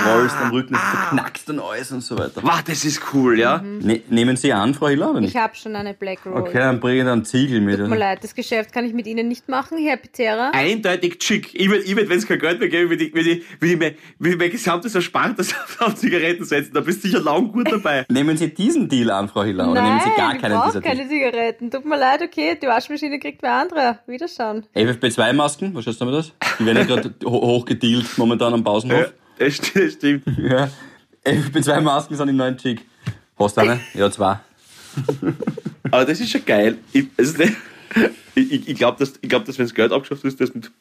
[0.07, 2.41] rollst am Rücken, das verknackst dann alles und so weiter.
[2.43, 3.59] Wah, das ist cool, ja?
[3.59, 5.11] Ne, nehmen Sie an, Frau Hiller?
[5.11, 5.35] Oder nicht?
[5.35, 6.41] Ich habe schon eine Black Roll.
[6.41, 7.77] Okay, dann bringe ich dann Ziegel mit.
[7.79, 10.49] Tut mir leid, das Geschäft kann ich mit Ihnen nicht machen, Herr Pizzera.
[10.53, 11.53] Eindeutig chic.
[11.53, 13.79] Ich würde, würd, wenn es kein Geld mehr gäbe, würde ich, würde ich, würde ich,
[13.79, 16.71] mein, würde ich mein gesamtes Erspartes auf, auf Zigaretten setzen.
[16.73, 18.05] Da bist du sicher lang gut dabei.
[18.09, 20.81] Nehmen Sie diesen Deal an, Frau Hiller, oder nehmen Sie gar ich keinen brauch dieser
[20.81, 21.07] keine?
[21.07, 21.69] Zigaretten.
[21.69, 23.99] Tut mir leid, okay, die Waschmaschine kriegt wer andere.
[24.07, 24.65] Wiederschauen.
[24.75, 26.33] FFP2-Masken, was schaust du damit aus?
[26.59, 29.13] Die werden ja gerade ho hochgedealt momentan am Pausenhof.
[29.37, 30.23] Das stimmt, das stimmt.
[30.37, 30.69] Ja.
[31.23, 32.81] FFP2-Masken sind im neuen Chick.
[33.37, 33.79] Hast du eine?
[33.93, 34.39] Ja, zwei.
[35.91, 36.77] Aber das ist schon geil.
[36.91, 37.43] Ich, also,
[38.35, 40.71] ich, ich, glaube, dass, ich glaub, dass wenn das Geld abgeschafft ist, dass mit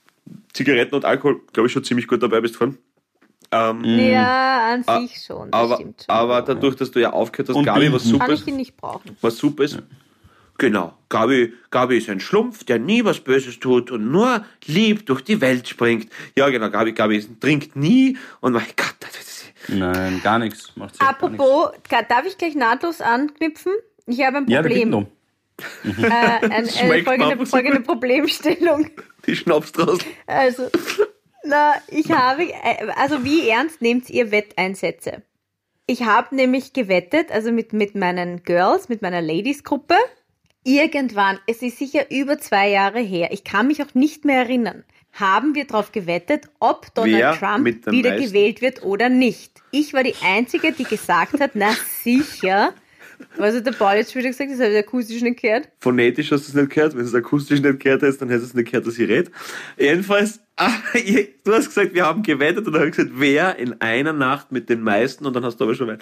[0.52, 2.78] Zigaretten und Alkohol, glaube ich, schon ziemlich gut dabei bist von.
[3.52, 5.52] Ähm, Ja, an Ah, sich schon.
[5.52, 6.14] Aber, stimmt schon.
[6.14, 8.76] aber dadurch, dass du ja aufgehört hast, Gabi, was super kann ist, ich ihn nicht
[8.76, 9.16] brauchen.
[9.20, 9.78] was super ist.
[10.58, 10.94] Genau.
[11.08, 15.40] Gabi, Gabi ist ein Schlumpf, der nie was Böses tut und nur lieb durch die
[15.40, 16.10] Welt springt.
[16.36, 16.70] Ja, genau.
[16.70, 20.72] Gabi, Gabi ist, trinkt nie und mein Gott, das ist, Nein, gar nichts.
[20.76, 21.22] Macht sie gar nichts.
[21.22, 21.70] Apropos,
[22.08, 23.72] darf ich gleich nahtlos anknüpfen?
[24.06, 24.94] Ich habe ein Ja, Problem.
[24.94, 25.06] um.
[25.84, 27.80] äh, ein, eine Schmeckt folgende, folgende.
[27.80, 28.90] Problemstellung.
[29.26, 30.02] die Schnaps draußen.
[30.26, 30.68] Also,
[31.44, 35.22] na, ich habe, äh, also wie ernst nehmt ihr Wetteinsätze?
[35.86, 39.94] Ich habe nämlich gewettet, also mit, mit meinen Girls, mit meiner Ladies-Gruppe,
[40.66, 44.84] irgendwann, es ist sicher über zwei Jahre her, ich kann mich auch nicht mehr erinnern,
[45.12, 48.26] haben wir darauf gewettet, ob Donald Wer Trump wieder meisten?
[48.26, 49.62] gewählt wird oder nicht.
[49.70, 51.70] Ich war die Einzige, die gesagt hat, na
[52.02, 52.74] sicher.
[53.36, 54.50] Was hat der Paul jetzt schon wieder gesagt?
[54.50, 55.68] Das habe ich akustisch nicht gehört.
[55.80, 56.92] Phonetisch hast du es nicht gehört.
[56.94, 59.08] Wenn du es akustisch nicht gehört hast, dann hättest du es nicht gehört, dass ich
[59.08, 59.30] rede.
[59.78, 63.56] Jedenfalls, ah, ich- du hast gesagt, wir haben gewettet und dann habe ich gesagt, wer
[63.58, 65.98] in einer Nacht mit den meisten und dann hast du aber schon,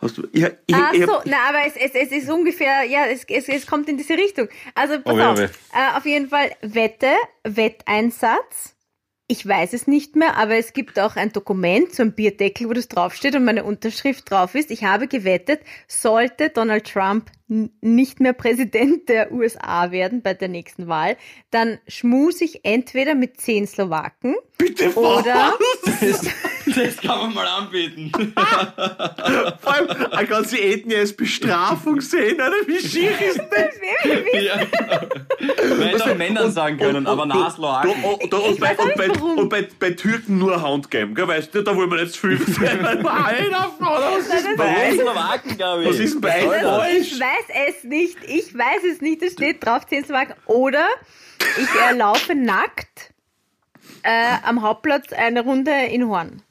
[0.00, 2.84] hast du, ich, ich, Ach ich so, hab, na, aber es, es, es ist ungefähr,
[2.84, 4.48] ja, es, es, es kommt in diese Richtung.
[4.74, 5.38] Also, pass Oh, auf.
[5.38, 5.44] oh, weh.
[5.44, 7.08] Äh, auf jeden Fall Wette,
[7.44, 8.74] Wetteinsatz.
[9.30, 12.72] Ich weiß es nicht mehr, aber es gibt auch ein Dokument, so ein Bierdeckel, wo
[12.72, 14.70] das draufsteht und meine Unterschrift drauf ist.
[14.70, 20.86] Ich habe gewettet, sollte Donald Trump nicht mehr Präsident der USA werden bei der nächsten
[20.86, 21.18] Wahl,
[21.50, 25.54] dann schmus ich entweder mit zehn Slowaken bitte oder
[26.74, 28.12] Das, kann man mal anbieten.
[29.60, 32.52] vor allem eine ganze Ethnie als Bestrafung sehen, oder?
[32.66, 33.74] Wie schick ist das?
[34.42, 34.56] ja.
[35.76, 38.04] Man hätte auch Männern sagen können, aber Nasloaken.
[38.04, 41.28] und, und, bei, und, bei, und bei, bei Türken nur Hand geben, gell?
[41.28, 42.84] Weißt du, da wollen wir nicht zu viel sein.
[42.84, 44.92] Alter, was ist denn bei?
[44.92, 45.88] Slowaken, glaube ich?
[45.88, 47.00] Was ist bei euch?
[47.00, 48.18] Ich weiß es nicht.
[48.26, 49.22] Ich weiß es nicht.
[49.22, 50.34] Es steht drauf, 10 Slowaken.
[50.46, 50.86] Oder
[51.56, 53.12] ich äh, laufe nackt
[54.02, 56.42] äh, am Hauptplatz eine Runde in Horn.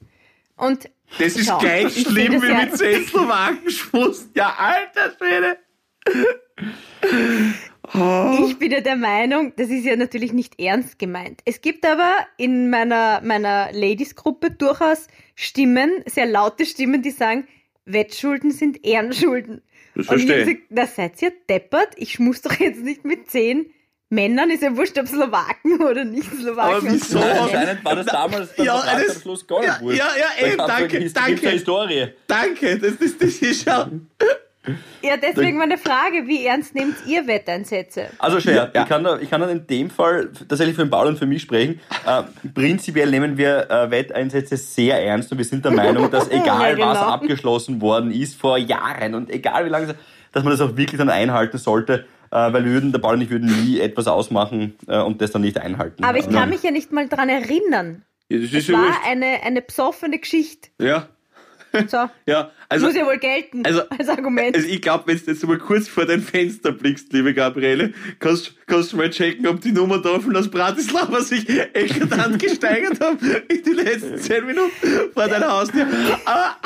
[0.58, 4.30] Und Das ist Schau, gleich ich schlimm wie ja- mit 10 Slowaken schmust.
[4.34, 5.58] Ja, alter Schwede.
[8.48, 11.40] ich bin ja der Meinung, das ist ja natürlich nicht ernst gemeint.
[11.44, 17.46] Es gibt aber in meiner, meiner Ladies-Gruppe durchaus Stimmen, sehr laute Stimmen, die sagen,
[17.86, 19.62] Wettschulden sind Ehrenschulden.
[19.94, 21.88] Das Und ich verstehe habe gesagt, na seid ihr deppert?
[21.96, 23.70] Ich muss doch jetzt nicht mit zehn
[24.10, 26.76] Männern, ist ja wurscht, ob Slowaken oder nicht Slowaken.
[26.76, 27.18] Aber wieso?
[27.18, 29.98] Anscheinend war das damals beim Ja, das- am Schluss gar nicht ja, wurscht.
[29.98, 31.50] ja, ja, Da eben, danke, danke.
[31.50, 32.08] Historie.
[32.26, 33.88] Danke, das, das, das ist ja.
[35.00, 38.06] Ja, deswegen meine Frage, wie ernst nehmt ihr Wetteinsätze?
[38.18, 38.82] Also Scher, Ja.
[38.82, 41.24] ich, kann da, ich kann dann in dem Fall tatsächlich für den Paul und für
[41.26, 41.80] mich sprechen.
[42.06, 46.78] Äh, prinzipiell nehmen wir äh, Wetteinsätze sehr ernst und wir sind der Meinung, dass egal
[46.78, 47.10] Ja, was genau.
[47.10, 49.94] abgeschlossen worden ist vor Jahren und egal wie lange, es-
[50.32, 52.04] dass man das auch wirklich dann einhalten sollte,
[52.36, 55.42] weil wir würden, der Paul und ich würden nie etwas ausmachen äh, und das dann
[55.42, 56.04] nicht einhalten.
[56.04, 58.04] Aber ich kann mich ja nicht mal dran erinnern.
[58.28, 59.00] ja das Es ist ja war wurscht.
[59.06, 60.68] eine, eine besoffene Geschichte.
[60.80, 61.08] Ja,
[61.88, 62.50] So, ja.
[62.70, 64.56] Also, muss ja wohl gelten also- als Argument.
[64.56, 68.54] also ich glaube, wenn du jetzt mal kurz vor dein Fenster blickst, liebe Gabriele, kannst,
[68.66, 73.18] kannst du mal checken, ob die Nummertafeln aus Bratislava sich eklatant gesteigert haben
[73.50, 75.86] in den letzten zehn Minuten vor deiner Haustür.
[76.24, 76.56] Aber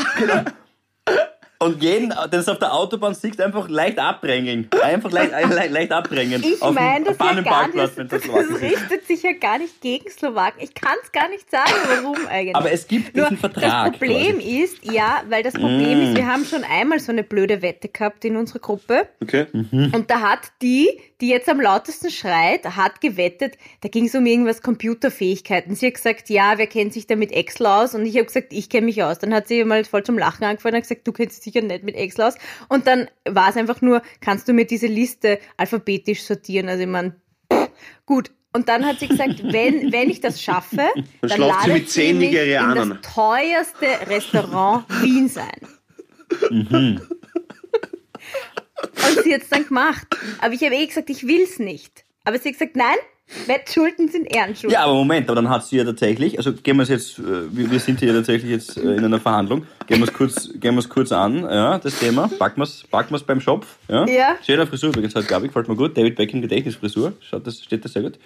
[1.63, 4.69] Und jeden, den du auf der Autobahn siehst, einfach leicht abdrängen.
[4.83, 6.43] Einfach leicht, äh, leicht, leicht abdrängen.
[6.43, 7.79] ich meine das ja gar nicht.
[7.79, 10.61] Das, das richtet sich ja gar nicht gegen Slowaken.
[10.63, 12.57] Ich kann es gar nicht sagen, warum eigentlich.
[12.57, 13.93] Aber es gibt Nur diesen Vertrag.
[13.93, 14.61] Das Problem quasi.
[14.63, 16.03] ist, ja, weil das Problem Mm.
[16.03, 19.09] ist, wir haben schon einmal so eine blöde Wette gehabt in unserer Gruppe.
[19.23, 19.47] okay.
[19.53, 20.89] Und da hat die,
[21.21, 25.75] die jetzt am lautesten schreit, hat gewettet, da ging es um irgendwas Computerfähigkeiten.
[25.75, 27.95] Sie hat gesagt, ja, wer kennt sich da mit Excel aus?
[27.95, 29.19] Und ich habe gesagt, ich kenne mich aus.
[29.19, 31.67] Dann hat sie mal voll zum Lachen angefangen und hat gesagt, du kennst dich sicher
[31.67, 32.35] nicht mit Excel aus.
[32.69, 36.69] Und dann war es einfach nur, kannst du mir diese Liste alphabetisch sortieren?
[36.69, 37.17] Also ich meine,
[38.07, 38.31] gut.
[38.55, 40.89] Und dann hat sie gesagt, wenn, wenn ich das schaffe,
[41.21, 45.61] dann, schlaft sie ladet mit zehn mich in das teuerste Restaurant Wiens ein.
[48.93, 50.07] Und sie hat es dann gemacht.
[50.41, 52.05] Aber ich habe eh gesagt, ich will's nicht.
[52.25, 52.97] Aber sie hat gesagt, nein,
[53.47, 54.73] Wettschulden sind Ehrenschulden.
[54.75, 57.23] Ja, aber Moment, aber dann hat sie ja tatsächlich, also gehen wir es jetzt, äh,
[57.51, 60.81] wir, sind hier tatsächlich jetzt äh, in einer Verhandlung, gehen wir es kurz, gehen wir
[60.81, 64.07] es kurz an, ja, das Thema, packen wir es packen wir's beim Schopf, ja.
[64.07, 64.37] Ja.
[64.45, 67.85] Schöner Frisur übrigens heute, glaube ich, gefällt mir gut, David Beckham Gedächtnisfrisur, schaut, das steht
[67.85, 68.15] da sehr gut.
[68.15, 68.19] Äh,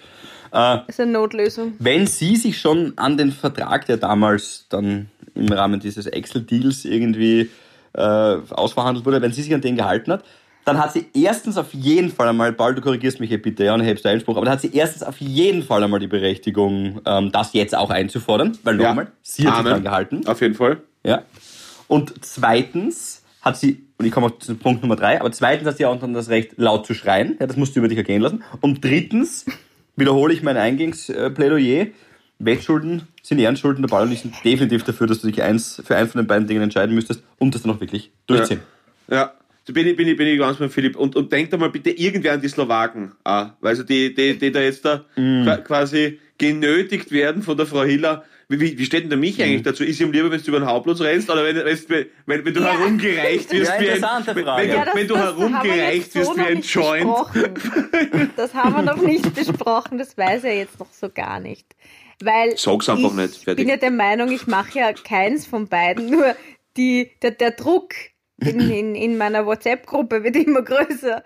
[0.51, 1.73] Das ist eine Notlösung.
[1.79, 7.49] wenn sie sich schon an den Vertrag, der damals dann im Rahmen dieses Excel-Deals irgendwie
[7.93, 10.23] äh, ausverhandelt wurde, wenn sie sich an den gehalten hat,
[10.67, 13.73] dann hat sie erstens auf jeden Fall einmal, Paul, du korrigierst mich hier bitte, ja,
[13.73, 17.31] und hebst Einspruch, aber dann hat sie erstens auf jeden Fall einmal die Berechtigung, ähm,
[17.31, 18.89] das jetzt auch einzufordern, weil Ja.
[18.89, 19.71] nochmal, sie hat sich Amen.
[19.71, 20.27] dran gehalten.
[20.27, 20.81] Auf jeden Fall.
[21.05, 21.21] Ja.
[21.87, 25.77] Und zweitens hat sie, und ich komme auch zu Punkt Nummer drei, aber zweitens hat
[25.77, 27.37] sie auch dann das Recht, laut zu schreien.
[27.39, 28.43] Ja, das musst du über dich ergehen lassen.
[28.59, 29.45] Und drittens
[29.95, 31.87] wiederhole ich mein Eingangsplädoyer.
[32.39, 33.81] Wettschulden sind Ehrenschulden.
[33.83, 36.27] Der Ball und ich sind definitiv dafür, dass du dich eins, für einen von den
[36.27, 38.59] beiden Dingen entscheiden müsstest und das dann auch wirklich durchziehen.
[39.09, 39.15] Ja.
[39.15, 39.33] Da
[39.73, 40.95] bin ich, bin ich, bin ich ganz beim Philipp.
[40.95, 43.13] Und, und denkt mal bitte irgendwer an die Slowaken.
[43.23, 47.65] Ah, weil also die, die, die da jetzt da qua- quasi genötigt werden von der
[47.65, 48.23] Frau Hiller.
[48.49, 49.83] Wie, wie, wie steht denn der mich eigentlich dazu?
[49.83, 52.61] Ist ihm lieber, wenn du über den Hauptplatz rennst oder wenn, wenn, wenn, wenn du
[52.61, 52.79] Ja.
[52.79, 54.61] herumgereicht wirst Ja, wie ein, interessante wenn, Frage.
[54.61, 56.47] wenn, du- Ja, das, wenn du das haben wir herumgereicht jetzt so wirst wie noch
[56.47, 57.03] ein nicht Joint.
[57.03, 58.31] besprochen.
[58.37, 61.65] Das haben wir noch nicht besprochen, das weiß er jetzt noch so gar nicht.
[62.23, 63.57] Weil Sag's einfach ich nicht, fertig.
[63.65, 66.33] bin ja der Meinung, ich mache ja keins von beiden, nur
[66.77, 67.93] die, der, der Druck
[68.39, 71.23] in, in, in meiner WhatsApp-Gruppe wird immer größer.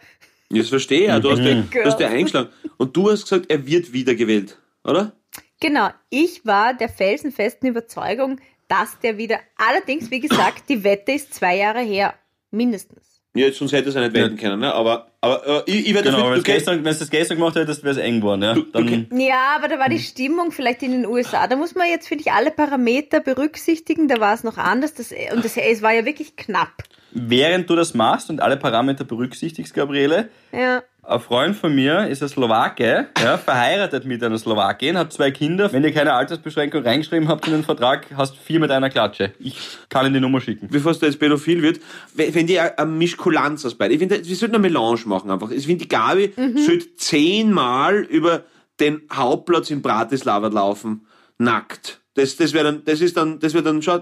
[0.50, 1.20] Das verstehe ich ja.
[1.20, 2.50] Du hast, ja, du hast ja eingeschlagen.
[2.78, 5.14] Und du hast gesagt, er wird wiedergewählt, oder?
[5.60, 11.34] Genau, ich war der felsenfesten Überzeugung, dass der wieder, allerdings, wie gesagt, die Wette ist
[11.34, 12.16] zwei Jahre her,
[12.50, 13.11] mindestens.
[13.34, 14.74] Ja, jetzt, sonst hätte es ja nicht wetten können, ne?
[14.74, 17.38] Aber, aber äh, ich, ich werde Genau, dafür, wenn du, es gestern, wenn's das gestern
[17.38, 18.42] gemacht hättest, wäre es eng geworden.
[18.44, 18.54] Ja?
[18.56, 19.08] Du- Dann.
[19.18, 21.48] Ja, aber da war die Stimmung vielleicht in den USA.
[21.48, 24.10] Da muss man jetzt, finde ich, alle Parameter berücksichtigen.
[24.10, 24.94] Da war es noch anders.
[24.96, 26.84] Das, und das, es war ja wirklich knapp.
[27.14, 30.84] Während du das machst und alle Parameter berücksichtigst, Gabriele, Ja.
[31.04, 35.74] Ein Freund von mir ist ein Slowake, ja, verheiratet mit einer Slowakin, hat zwei Kinder.
[35.74, 39.34] Wenn ihr keine Altersbeschränkung reingeschrieben habt in den Vertrag, hast vier mit einer Klatsche.
[39.40, 39.58] Ich
[39.90, 40.68] kann ihm die Nummer schicken.
[40.70, 41.80] bevor es da jetzt pädophil wird,
[42.14, 43.94] wenn wenn die eine Mischkulanz aus beiden.
[43.94, 45.50] Ich finde, wir sollten eine Melange machen einfach.
[45.50, 48.44] Ich finde, die Gabi sollte zehnmal über
[48.80, 51.08] den Hauptplatz in Bratislava laufen,
[51.40, 52.00] nackt.
[52.14, 54.02] Das, das wäre dann, das ist dann, das wäre dann schon,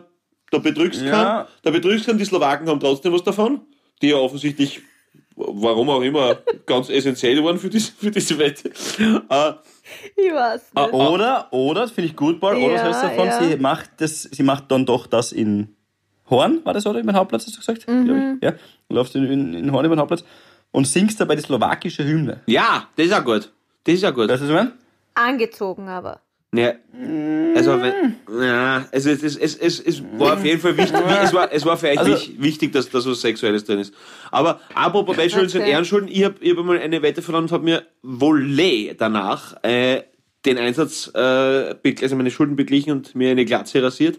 [0.52, 1.12] da betrügst Ja.
[1.12, 3.62] kann, da betrügst kann, die Slowaken haben trotzdem was davon,
[4.02, 4.82] die ja offensichtlich,
[5.40, 8.70] warum auch immer, ganz essentiell waren für diese, für diese Wette.
[8.70, 9.54] Äh,
[10.16, 10.94] Ich weiß nicht.
[10.94, 13.42] Oder, oder, das finde ich gut, Paul, oder Ja, das heißt davon, ja.
[13.42, 15.76] sie macht das, sie macht dann doch das in
[16.30, 17.00] Horn, war das, oder?
[17.00, 17.88] Über den Hauptplatz, hast du gesagt?
[17.88, 18.38] Mhm.
[18.42, 18.52] Ja.
[18.88, 20.24] Du läufst in, in, in Horn über den Hauptplatz
[20.72, 22.42] und singst dabei die slowakische Hymne.
[22.46, 23.52] ja, das ist auch gut.
[23.86, 24.30] Das ist auch gut.
[24.30, 24.74] Weißt du, was ich meine?
[25.16, 26.20] Angezogen aber.
[26.52, 26.74] Ja,
[27.56, 31.32] also, wenn, ja, also es, es, es, es, es war auf jeden Fall wichtig, es
[31.34, 33.94] war, es war für euch Also- wich- wichtig, dass da was Sexuelles drin ist.
[34.32, 35.72] Aber apropos Wettschulden und Okay.
[35.72, 40.02] Ehrenschulden, ich habe ich hab einmal eine Wette verloren und habe mir Volley danach äh,
[40.46, 44.18] den Einsatz, äh, also meine Schulden beglichen und mir eine Glatze rasiert.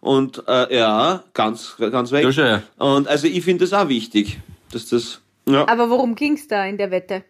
[0.00, 2.22] Und äh, ja, ganz, ganz weg.
[2.24, 2.62] Ja, schon, ja.
[2.78, 4.38] Und also ich finde das auch wichtig,
[4.70, 5.66] dass das, ja.
[5.66, 7.24] Aber worum ging's da in der Wette?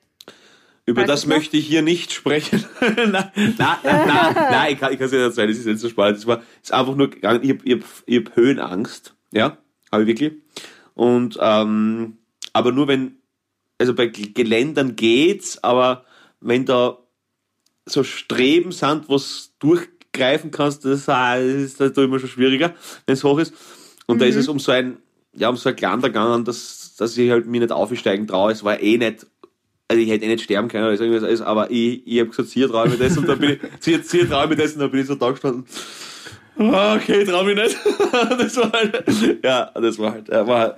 [0.87, 2.65] Über Weißt das möchte ich hier nicht sprechen.
[2.81, 6.19] nein, nein, nein, nein, ich kann es nicht erzählen, das ist nicht so spannend.
[6.19, 9.57] Es war es ist einfach nur, ich habe ich ich hab Höhenangst, ja,
[9.91, 10.33] habe ich wirklich.
[10.95, 12.19] Und, ähm,
[12.53, 13.17] aber nur wenn,
[13.79, 16.05] also bei Geländern geht's, aber
[16.41, 16.99] wenn da
[17.87, 22.75] so Streben sind, was durchgreifen kannst, das, ist ist immer schon schwieriger,
[23.07, 23.55] wenn es hoch ist.
[24.07, 24.99] Und da ist es um so ein,
[25.33, 28.53] ja, um so ein Glander gegangen, dass, dass ich halt mir nicht aufsteigen traue.
[28.53, 29.27] Es war eh nicht,
[29.89, 32.49] also ich hätte eh nicht sterben können oder irgendwas alles, aber ich, ich habe gesagt,
[32.49, 35.01] sie traue mich das und dann bin ich, sie traue mich das und dann bin
[35.01, 35.65] ich so da gestanden.
[36.57, 37.77] Ah, Okay, trau mich nicht.
[38.13, 39.05] das war halt,
[39.45, 40.77] ja, das war halt, äh, war,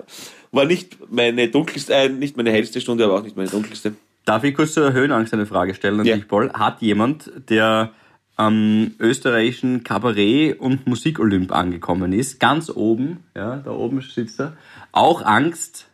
[0.51, 3.93] war nicht meine dunkelste, äh, nicht meine hellste Stunde, aber auch nicht meine dunkelste.
[4.25, 6.15] Darf ich kurz zur Höhenangst eine Frage stellen an Ja.
[6.15, 6.51] dich, Paul?
[6.51, 7.91] Hat jemand, der
[8.35, 14.57] am österreichischen Kabarett- und Musikolymp angekommen ist, ganz oben, ja, da oben sitzt er,
[14.91, 15.86] auch Angst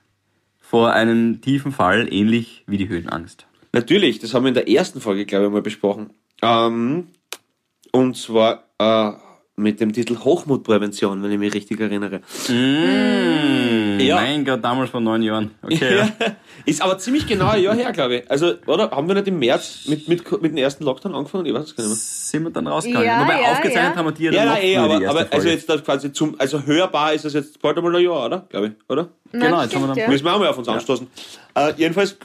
[0.73, 3.45] vor einem tiefen Fall, ähnlich wie die Höhenangst?
[3.73, 6.09] Natürlich, das haben wir in der ersten Folge, glaube ich, mal besprochen.
[6.41, 7.09] Ähm,
[7.91, 9.12] und zwar äh,
[9.55, 12.21] mit dem Titel Hochmutprävention, wenn ich mich richtig erinnere.
[12.49, 14.15] Mmh, Ja.
[14.15, 15.51] Mein Gott, damals vor neun Jahren.
[15.62, 16.10] Okay, ja.
[16.65, 18.32] Ist aber ziemlich genau ein Jahr her, glaube ich.
[18.32, 18.91] Also, oder?
[18.91, 21.45] Haben wir nicht im März mit, mit, mit dem ersten Lockdown angefangen?
[21.45, 21.97] Ich weiß es gar nicht mehr.
[21.97, 23.06] Sind wir dann rausgegangen?
[23.06, 23.95] Ja, Wobei ja, aufgezeichnet ja.
[23.95, 26.36] haben wir die ja Ja, dann nein, noch eh, aber, aber also jetzt quasi zum,
[26.39, 28.45] also hörbar ist es jetzt bald einmal ein Jahr, oder?
[28.49, 29.10] Glaube ich, oder?
[29.32, 30.08] Na, Genau, jetzt haben wir dann- ja.
[30.10, 31.08] Müssen wir auch mal auf uns anstoßen.
[31.56, 32.15] Äh, jedenfalls,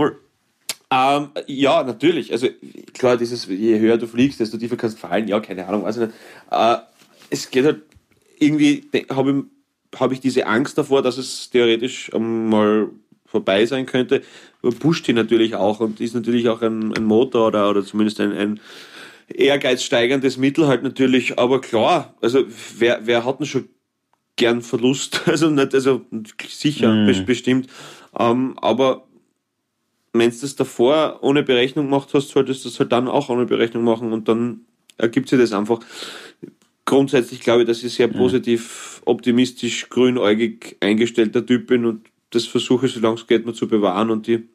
[0.90, 2.32] ähm, ja, natürlich.
[2.32, 2.48] Also
[2.94, 5.28] klar, dieses, je höher du fliegst, desto tiefer kannst du fallen.
[5.28, 6.14] Ja, keine Ahnung, weiß ich nicht.
[6.50, 6.76] Äh,
[7.30, 7.82] es geht halt
[8.38, 9.36] irgendwie, habe ich,
[9.96, 12.90] hab ich diese Angst davor, dass es theoretisch mal
[13.26, 14.22] vorbei sein könnte,
[14.80, 18.32] pusht die natürlich auch und ist natürlich auch ein, ein Motor oder, oder zumindest ein,
[18.32, 18.60] ein
[19.28, 21.38] ehrgeizsteigendes Mittel halt natürlich.
[21.38, 22.44] Aber klar, also
[22.78, 23.68] wer, wer hat denn schon
[24.36, 25.22] gern Verlust?
[25.26, 26.06] Also nicht, also
[26.48, 27.26] sicher, mm.
[27.26, 27.68] bestimmt.
[28.18, 29.06] Ähm, aber
[30.12, 33.44] wenn du das davor ohne Berechnung gemacht hast, solltest du das halt dann auch ohne
[33.44, 34.62] Berechnung machen und dann
[34.96, 35.80] ergibt sich das einfach.
[36.88, 42.88] Grundsätzlich glaube ich, dass ich sehr positiv, optimistisch, grünäugig eingestellter Typ bin und das versuche,
[42.88, 44.48] solange es geht, mal zu bewahren und die,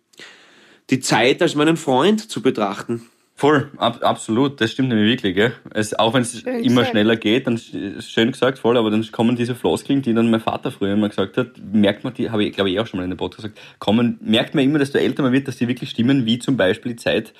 [0.89, 3.03] die Zeit als meinen Freund zu betrachten.
[3.35, 5.35] Voll, ab, absolut, das stimmt nämlich wirklich.
[5.35, 5.53] Gell?
[5.75, 6.89] Es, auch wenn es immer gesagt.
[6.89, 7.59] schneller geht, dann
[7.99, 11.37] schön gesagt, voll, aber dann kommen diese Floskeln, die dann mein Vater früher immer gesagt
[11.37, 13.61] hat, merkt man die, habe ich glaube ich auch schon mal in der Podcast gesagt,
[13.77, 16.93] kommen, merkt man immer, desto älter man wird, dass die wirklich stimmen, wie zum Beispiel
[16.93, 17.31] die Zeit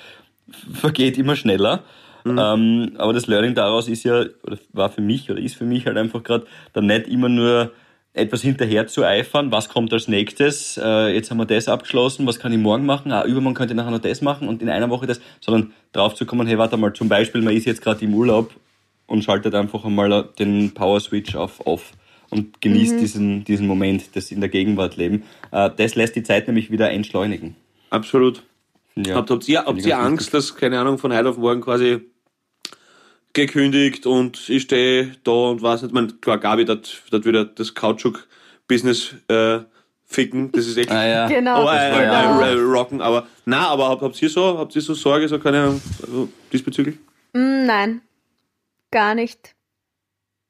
[0.72, 1.84] vergeht immer schneller.
[2.24, 2.40] Mhm.
[2.40, 5.86] Ähm, aber das Learning daraus ist ja, oder war für mich, oder ist für mich
[5.86, 7.72] halt einfach gerade, dann nicht immer nur
[8.14, 12.40] etwas hinterher zu eifern, was kommt als nächstes, äh, jetzt haben wir das abgeschlossen, was
[12.40, 14.90] kann ich morgen machen, ah, übermorgen könnte ich nachher noch das machen und in einer
[14.90, 18.06] Woche das, sondern drauf zu kommen, hey, warte mal, zum Beispiel, man ist jetzt gerade
[18.06, 18.54] im Urlaub
[19.08, 21.94] und schaltet einfach einmal den Power Switch auf off
[22.30, 23.00] und genießt mhm.
[23.00, 25.24] diesen, diesen Moment, das in der Gegenwart leben.
[25.52, 27.56] Äh, das lässt die Zeit nämlich wieder entschleunigen.
[27.90, 28.44] Absolut.
[28.96, 32.02] Ja, habt, habt ihr, habt ihr Angst, dass, keine Ahnung, von heute auf morgen quasi
[33.34, 39.16] gekündigt und ich stehe da und weiß nicht, man, klar, Gabi hat wieder das Kautschuk-Business
[39.28, 39.60] äh,
[40.06, 41.28] ficken, das ist echt ah, ja.
[41.28, 42.40] genau, oh, äh, genau.
[42.42, 45.64] Äh, rocken, aber na, aber habt, habt ihr so, habt ihr so Sorge, so keine
[45.64, 46.98] Ahnung, also diesbezüglich?
[47.34, 48.02] Mm, nein,
[48.92, 49.56] gar nicht.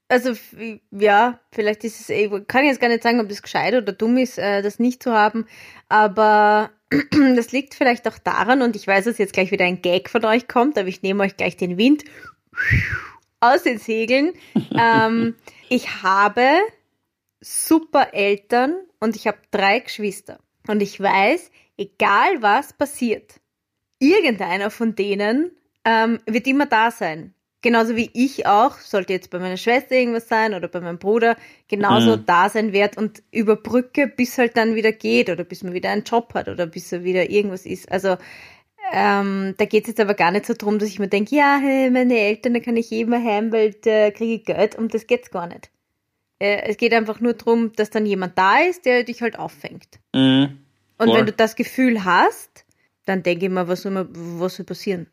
[0.09, 0.33] Also
[0.91, 4.17] ja, vielleicht ist es, ich kann jetzt gar nicht sagen, ob das gescheit oder dumm
[4.17, 5.45] ist, äh, das nicht zu haben,
[5.87, 6.71] aber
[7.35, 10.25] das liegt vielleicht auch daran, und ich weiß, dass jetzt gleich wieder ein Gag von
[10.25, 12.03] euch kommt, aber ich nehme euch gleich den Wind
[13.39, 14.33] aus den Segeln.
[14.77, 15.35] ähm,
[15.69, 16.47] ich habe
[17.41, 20.39] super Eltern und ich habe drei Geschwister.
[20.67, 23.41] Und ich weiß, egal was passiert,
[23.99, 25.51] irgendeiner von denen
[25.85, 27.33] ähm, wird immer da sein.
[27.61, 31.37] Genauso wie ich auch, sollte jetzt bei meiner Schwester irgendwas sein oder bei meinem Bruder,
[31.69, 32.25] genauso mhm.
[32.25, 36.03] da sein wird und überbrücke, bis halt dann wieder geht oder bis man wieder einen
[36.03, 37.89] Job hat oder bis er wieder irgendwas ist.
[37.89, 38.17] Also
[38.91, 41.57] ähm, da geht es jetzt aber gar nicht so drum, dass ich mir denke, ja,
[41.61, 44.77] hey, meine Eltern, da kann ich immer heim, weil da kriege ich Geld.
[44.77, 45.69] Um das geht's gar nicht.
[46.39, 49.99] Äh, es geht einfach nur darum, dass dann jemand da ist, der dich halt auffängt.
[50.13, 50.59] Mhm.
[50.97, 51.17] Und Voll.
[51.17, 52.65] wenn du das Gefühl hast,
[53.05, 55.07] dann denke ich mir, was soll, was soll passieren?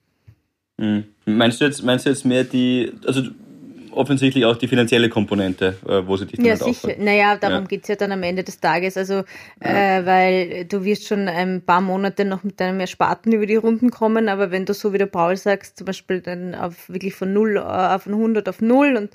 [0.76, 1.04] Mhm.
[1.26, 3.22] Meinst du jetzt, meinst du jetzt mehr die, also
[3.92, 6.88] offensichtlich auch die finanzielle Komponente, äh, wo sie dich dann Ja, halt sicher.
[6.88, 6.98] Aufhört.
[6.98, 7.66] Naja, darum ja.
[7.66, 8.96] geht's ja dann am Ende des Tages.
[8.96, 9.24] Also,
[9.62, 9.98] ja.
[9.98, 13.90] äh, weil du wirst schon ein paar Monate noch mit deinem Ersparten über die Runden
[13.90, 17.32] kommen, aber wenn du so wie der Paul sagst, zum Beispiel dann auf wirklich von
[17.32, 19.10] null äh, auf 100 auf null und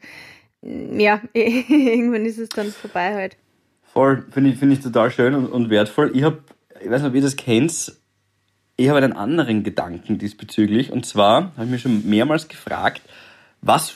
[0.61, 3.37] mm, ja, irgendwann ist es dann vorbei halt.
[3.83, 6.11] Voll, finde ich, finde ich total schön und, und wertvoll.
[6.13, 6.39] Ich habe,
[6.81, 7.93] ich weiß nicht, ob ihr das kennt,
[8.77, 13.01] ich habe einen anderen Gedanken diesbezüglich und zwar habe ich mich schon mehrmals gefragt,
[13.61, 13.95] was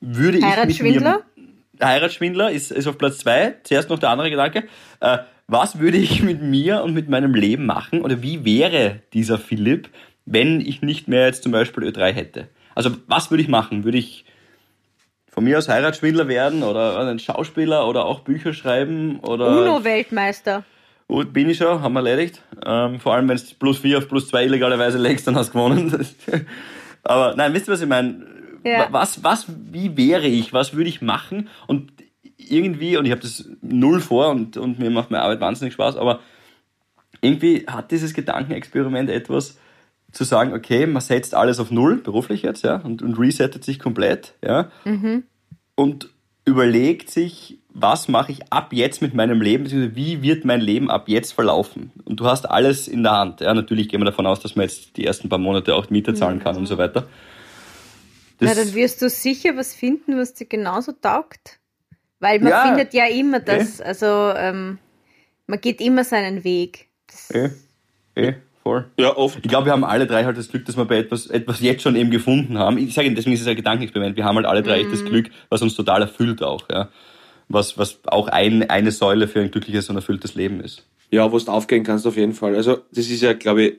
[0.00, 1.22] würde ich Heiratsschwindler?
[1.36, 3.56] Mir, Heiratsschwindler ist, ist auf Platz zwei.
[3.62, 4.64] Zuerst noch der andere Gedanke.
[5.00, 9.38] Äh, was würde ich mit mir und mit meinem Leben machen oder wie wäre dieser
[9.38, 9.88] Philipp,
[10.26, 12.48] wenn ich nicht mehr jetzt zum Beispiel Ö3 hätte?
[12.74, 13.84] Also was würde ich machen?
[13.84, 14.24] Würde ich
[15.26, 20.64] von mir aus Heiratsschwindler werden oder ein Schauspieler oder auch Bücher schreiben oder UNO-Weltmeister.
[21.06, 22.42] Gut, bin ich schon, haben wir erledigt.
[22.66, 25.52] Ähm, vor allem, wenn du plus vier auf plus zwei illegalerweise legst, dann hast du
[25.54, 26.06] gewonnen.
[27.02, 28.26] Aber nein, wisst ihr, was ich meine?
[28.64, 28.88] Ja.
[28.90, 30.52] Was, was, wie wäre ich?
[30.52, 31.48] Was würde ich machen?
[31.66, 31.92] Und
[32.36, 35.96] irgendwie, und ich habe das null vor und, und mir macht meine Arbeit wahnsinnig Spaß,
[35.96, 36.20] aber
[37.20, 39.58] irgendwie hat dieses Gedankenexperiment etwas
[40.12, 43.78] zu sagen, okay, man setzt alles auf Null, beruflich jetzt, ja, und, und resettet sich
[43.78, 45.24] komplett, ja, mhm.
[45.74, 46.08] und
[46.44, 50.90] überlegt sich, was mache ich ab jetzt mit meinem Leben, beziehungsweise wie wird mein Leben
[50.90, 51.92] ab jetzt verlaufen?
[52.04, 53.40] Und du hast alles in der Hand.
[53.40, 56.14] Ja, natürlich gehen wir davon aus, dass man jetzt die ersten paar Monate auch Miete
[56.14, 56.62] zahlen kann mhm.
[56.62, 57.06] und so weiter.
[58.38, 61.58] Das Na, dann wirst du sicher was finden, was dir genauso taugt.
[62.20, 63.84] Weil man ja, findet ja immer das, eh.
[63.84, 64.78] also ähm,
[65.46, 66.88] man geht immer seinen Weg.
[67.30, 67.50] eh,
[68.14, 68.86] eh, voll.
[68.98, 69.38] Ja, oft.
[69.42, 71.82] Ich glaube, wir haben alle drei halt das Glück, dass wir bei etwas, etwas jetzt
[71.82, 72.78] schon eben gefunden haben.
[72.78, 74.16] Ich sage, deswegen ist es ein Gedankenexperiment.
[74.16, 74.90] Wir haben halt alle drei mhm.
[74.90, 76.88] das Glück, was uns total erfüllt auch, ja.
[77.48, 80.84] Was, was auch ein, eine Säule für ein glückliches und erfülltes Leben ist.
[81.10, 82.54] Ja, wo du aufgehen kannst auf jeden Fall.
[82.54, 83.74] Also das ist ja, glaube ich,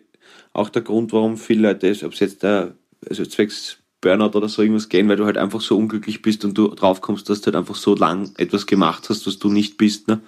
[0.54, 2.74] auch der Grund, warum viele Leute, ob es jetzt der,
[3.08, 6.58] also zwecks Burnout oder so irgendwas gehen, weil du halt einfach so unglücklich bist und
[6.58, 10.08] du draufkommst, dass du halt einfach so lang etwas gemacht hast, was du nicht bist.
[10.08, 10.22] Ne?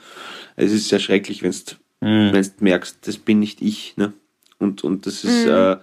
[0.55, 1.53] Es ist sehr schrecklich, wenn
[2.01, 2.51] du mhm.
[2.59, 3.95] merkst, das bin nicht ich.
[3.97, 4.13] Ne?
[4.59, 5.51] Und, und das ist mhm.
[5.51, 5.77] äh,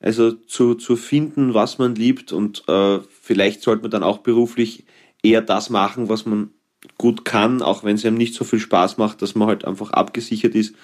[0.00, 4.84] also zu, zu finden, was man liebt und äh, vielleicht sollte man dann auch beruflich
[5.22, 6.50] eher das machen, was man
[6.98, 9.90] gut kann, auch wenn es einem nicht so viel Spaß macht, dass man halt einfach
[9.90, 10.74] abgesichert ist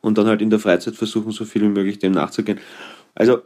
[0.00, 2.60] und dann halt in der Freizeit versuchen, so viel wie möglich dem nachzugehen.
[3.14, 3.42] Also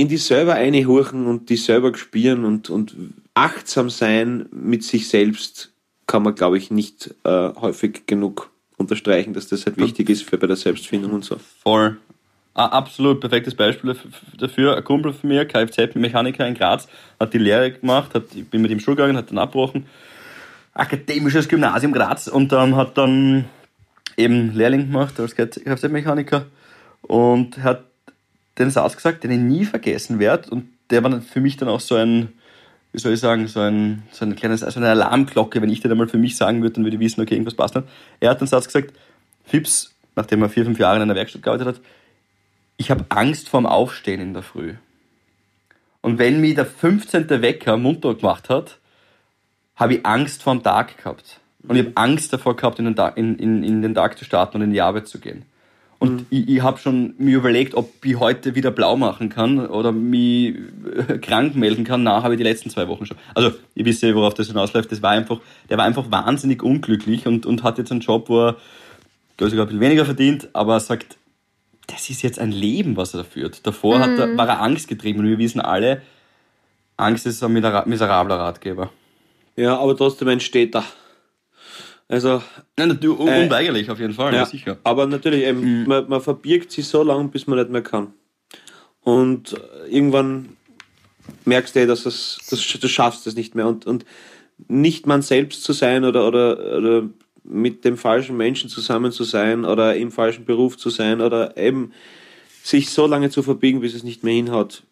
[0.00, 2.96] in die selber einhurchen und die selber spüren und, und
[3.34, 5.72] achtsam sein mit sich selbst
[6.06, 10.38] kann man, glaube ich, nicht äh, häufig genug unterstreichen, dass das halt wichtig ist für
[10.38, 11.36] bei der Selbstfindung und so.
[11.62, 11.98] Voll.
[12.54, 13.94] Ein absolut perfektes Beispiel
[14.36, 14.76] dafür.
[14.76, 16.88] Ein Kumpel von mir, Kfz-Mechaniker in Graz,
[17.20, 19.86] hat die Lehre gemacht, hat, ich bin mit ihm Schule gegangen, hat dann abgebrochen.
[20.72, 23.44] Akademisches Gymnasium Graz und ähm, hat dann
[24.16, 26.46] eben Lehrling gemacht als Kfz-Mechaniker
[27.02, 27.89] und hat
[28.60, 31.80] den Satz gesagt, den ich nie vergessen werde und der war für mich dann auch
[31.80, 32.28] so ein,
[32.92, 35.90] wie soll ich sagen, so ein, so ein kleines, also eine Alarmglocke, wenn ich den
[35.90, 37.88] einmal für mich sagen würde, dann würde ich wissen, okay, irgendwas passt nicht.
[38.20, 38.92] Er hat den Satz gesagt,
[39.44, 41.80] Fips, nachdem er vier, fünf Jahre in einer Werkstatt gearbeitet hat,
[42.76, 44.74] ich habe Angst vorm Aufstehen in der Früh.
[46.00, 47.28] Und wenn mir der 15.
[47.28, 48.78] Wecker munter gemacht hat,
[49.76, 51.40] habe ich Angst vorm Tag gehabt.
[51.62, 54.24] Und ich habe Angst davor gehabt, in den, Tag, in, in, in den Tag zu
[54.24, 55.44] starten und in die Arbeit zu gehen.
[56.00, 56.26] Und mhm.
[56.30, 60.56] ich, ich habe schon mir überlegt, ob ich heute wieder blau machen kann oder mich
[61.08, 62.02] äh, krank melden kann.
[62.02, 63.18] Na, habe ich die letzten zwei Wochen schon.
[63.34, 64.90] Also, ich wisst worauf das hinausläuft.
[64.90, 68.48] Das war einfach, der war einfach wahnsinnig unglücklich und, und hat jetzt einen Job, wo
[68.48, 68.56] er,
[69.36, 71.18] glaube sogar ein bisschen weniger verdient, aber sagt,
[71.86, 73.66] das ist jetzt ein Leben, was er da führt.
[73.66, 74.02] Davor mhm.
[74.02, 76.00] hat er, war er Angst getrieben und wir wissen alle,
[76.96, 78.90] Angst ist ein miserabler Ratgeber.
[79.56, 80.82] Ja, aber trotzdem ein Städter.
[82.10, 82.42] Also.
[82.76, 84.78] Nein, äh, unweigerlich auf jeden Fall, ja, sicher.
[84.82, 85.86] Aber natürlich, eben, mhm.
[85.86, 88.08] man, man verbirgt sich so lange, bis man nicht mehr kann.
[89.02, 90.56] Und äh, irgendwann
[91.44, 93.68] merkst du, dass es, das, du schaffst es nicht mehr.
[93.68, 94.04] Und, und
[94.66, 97.08] nicht man selbst zu sein oder, oder, oder
[97.44, 101.92] mit dem falschen Menschen zusammen zu sein oder im falschen Beruf zu sein oder eben
[102.62, 104.82] sich so lange zu verbiegen, bis es nicht mehr hinhaut.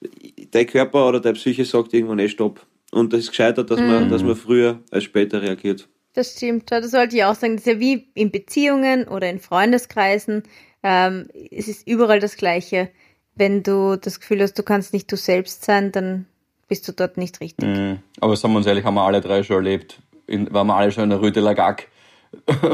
[0.52, 2.64] Dein Körper oder deine Psyche sagt irgendwann eh Stopp.
[2.92, 3.86] Und das ist gescheitert, dass, mhm.
[3.86, 5.88] man, dass man früher als später reagiert.
[6.18, 6.72] Das stimmt.
[6.72, 7.54] Das sollte ich auch sagen.
[7.54, 10.42] Das ist ja wie in Beziehungen oder in Freundeskreisen.
[10.82, 12.88] Ähm, es ist überall das Gleiche.
[13.36, 16.26] Wenn du das Gefühl hast, du kannst nicht du selbst sein, dann
[16.66, 17.68] bist du dort nicht richtig.
[17.68, 18.00] Mhm.
[18.20, 20.00] Aber sagen wir uns ehrlich, haben wir alle drei schon erlebt.
[20.26, 21.86] In, waren wir alle schon in der Rüde Lagak.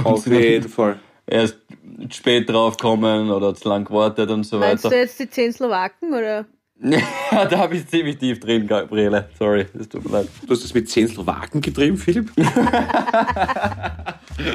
[0.04, 0.98] Auf jeden Fall.
[1.26, 1.58] Erst
[2.08, 4.96] spät draufkommen oder zu lang gewartet und so Meinst weiter.
[4.96, 6.46] Meinst du jetzt die zehn Slowaken oder?
[7.30, 9.28] Ja, da habe ich ziemlich tief drin, Gabriele.
[9.38, 10.28] Sorry, das tut mir leid.
[10.46, 12.30] Du hast das mit zehn Slowaken getrieben, Philipp?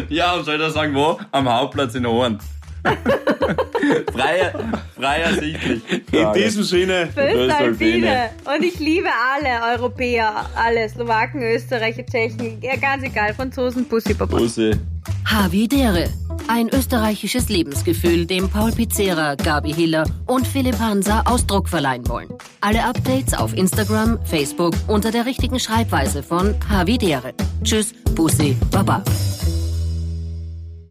[0.09, 1.19] ja, und soll ich da sagen, wo?
[1.31, 2.39] Am Hauptplatz in Ohren.
[4.13, 4.53] frei,
[4.95, 5.81] frei ersichtlich.
[6.11, 7.07] In diesem Sinne.
[7.13, 8.29] Föstalpine.
[8.45, 14.37] Und ich liebe alle Europäer, alle Slowaken, Österreicher, Tschechen, ja, ganz egal, Franzosen, Pussy, Papa.
[14.37, 14.71] Pussy.
[15.25, 16.09] Havidere.
[16.47, 22.29] Ein österreichisches Lebensgefühl, dem Paul Pizzera, Gabi Hiller und Philipp Hansa Ausdruck verleihen wollen.
[22.61, 27.33] Alle Updates auf Instagram, Facebook unter der richtigen Schreibweise von Havidere.
[27.63, 29.03] Tschüss, Pussy, Baba.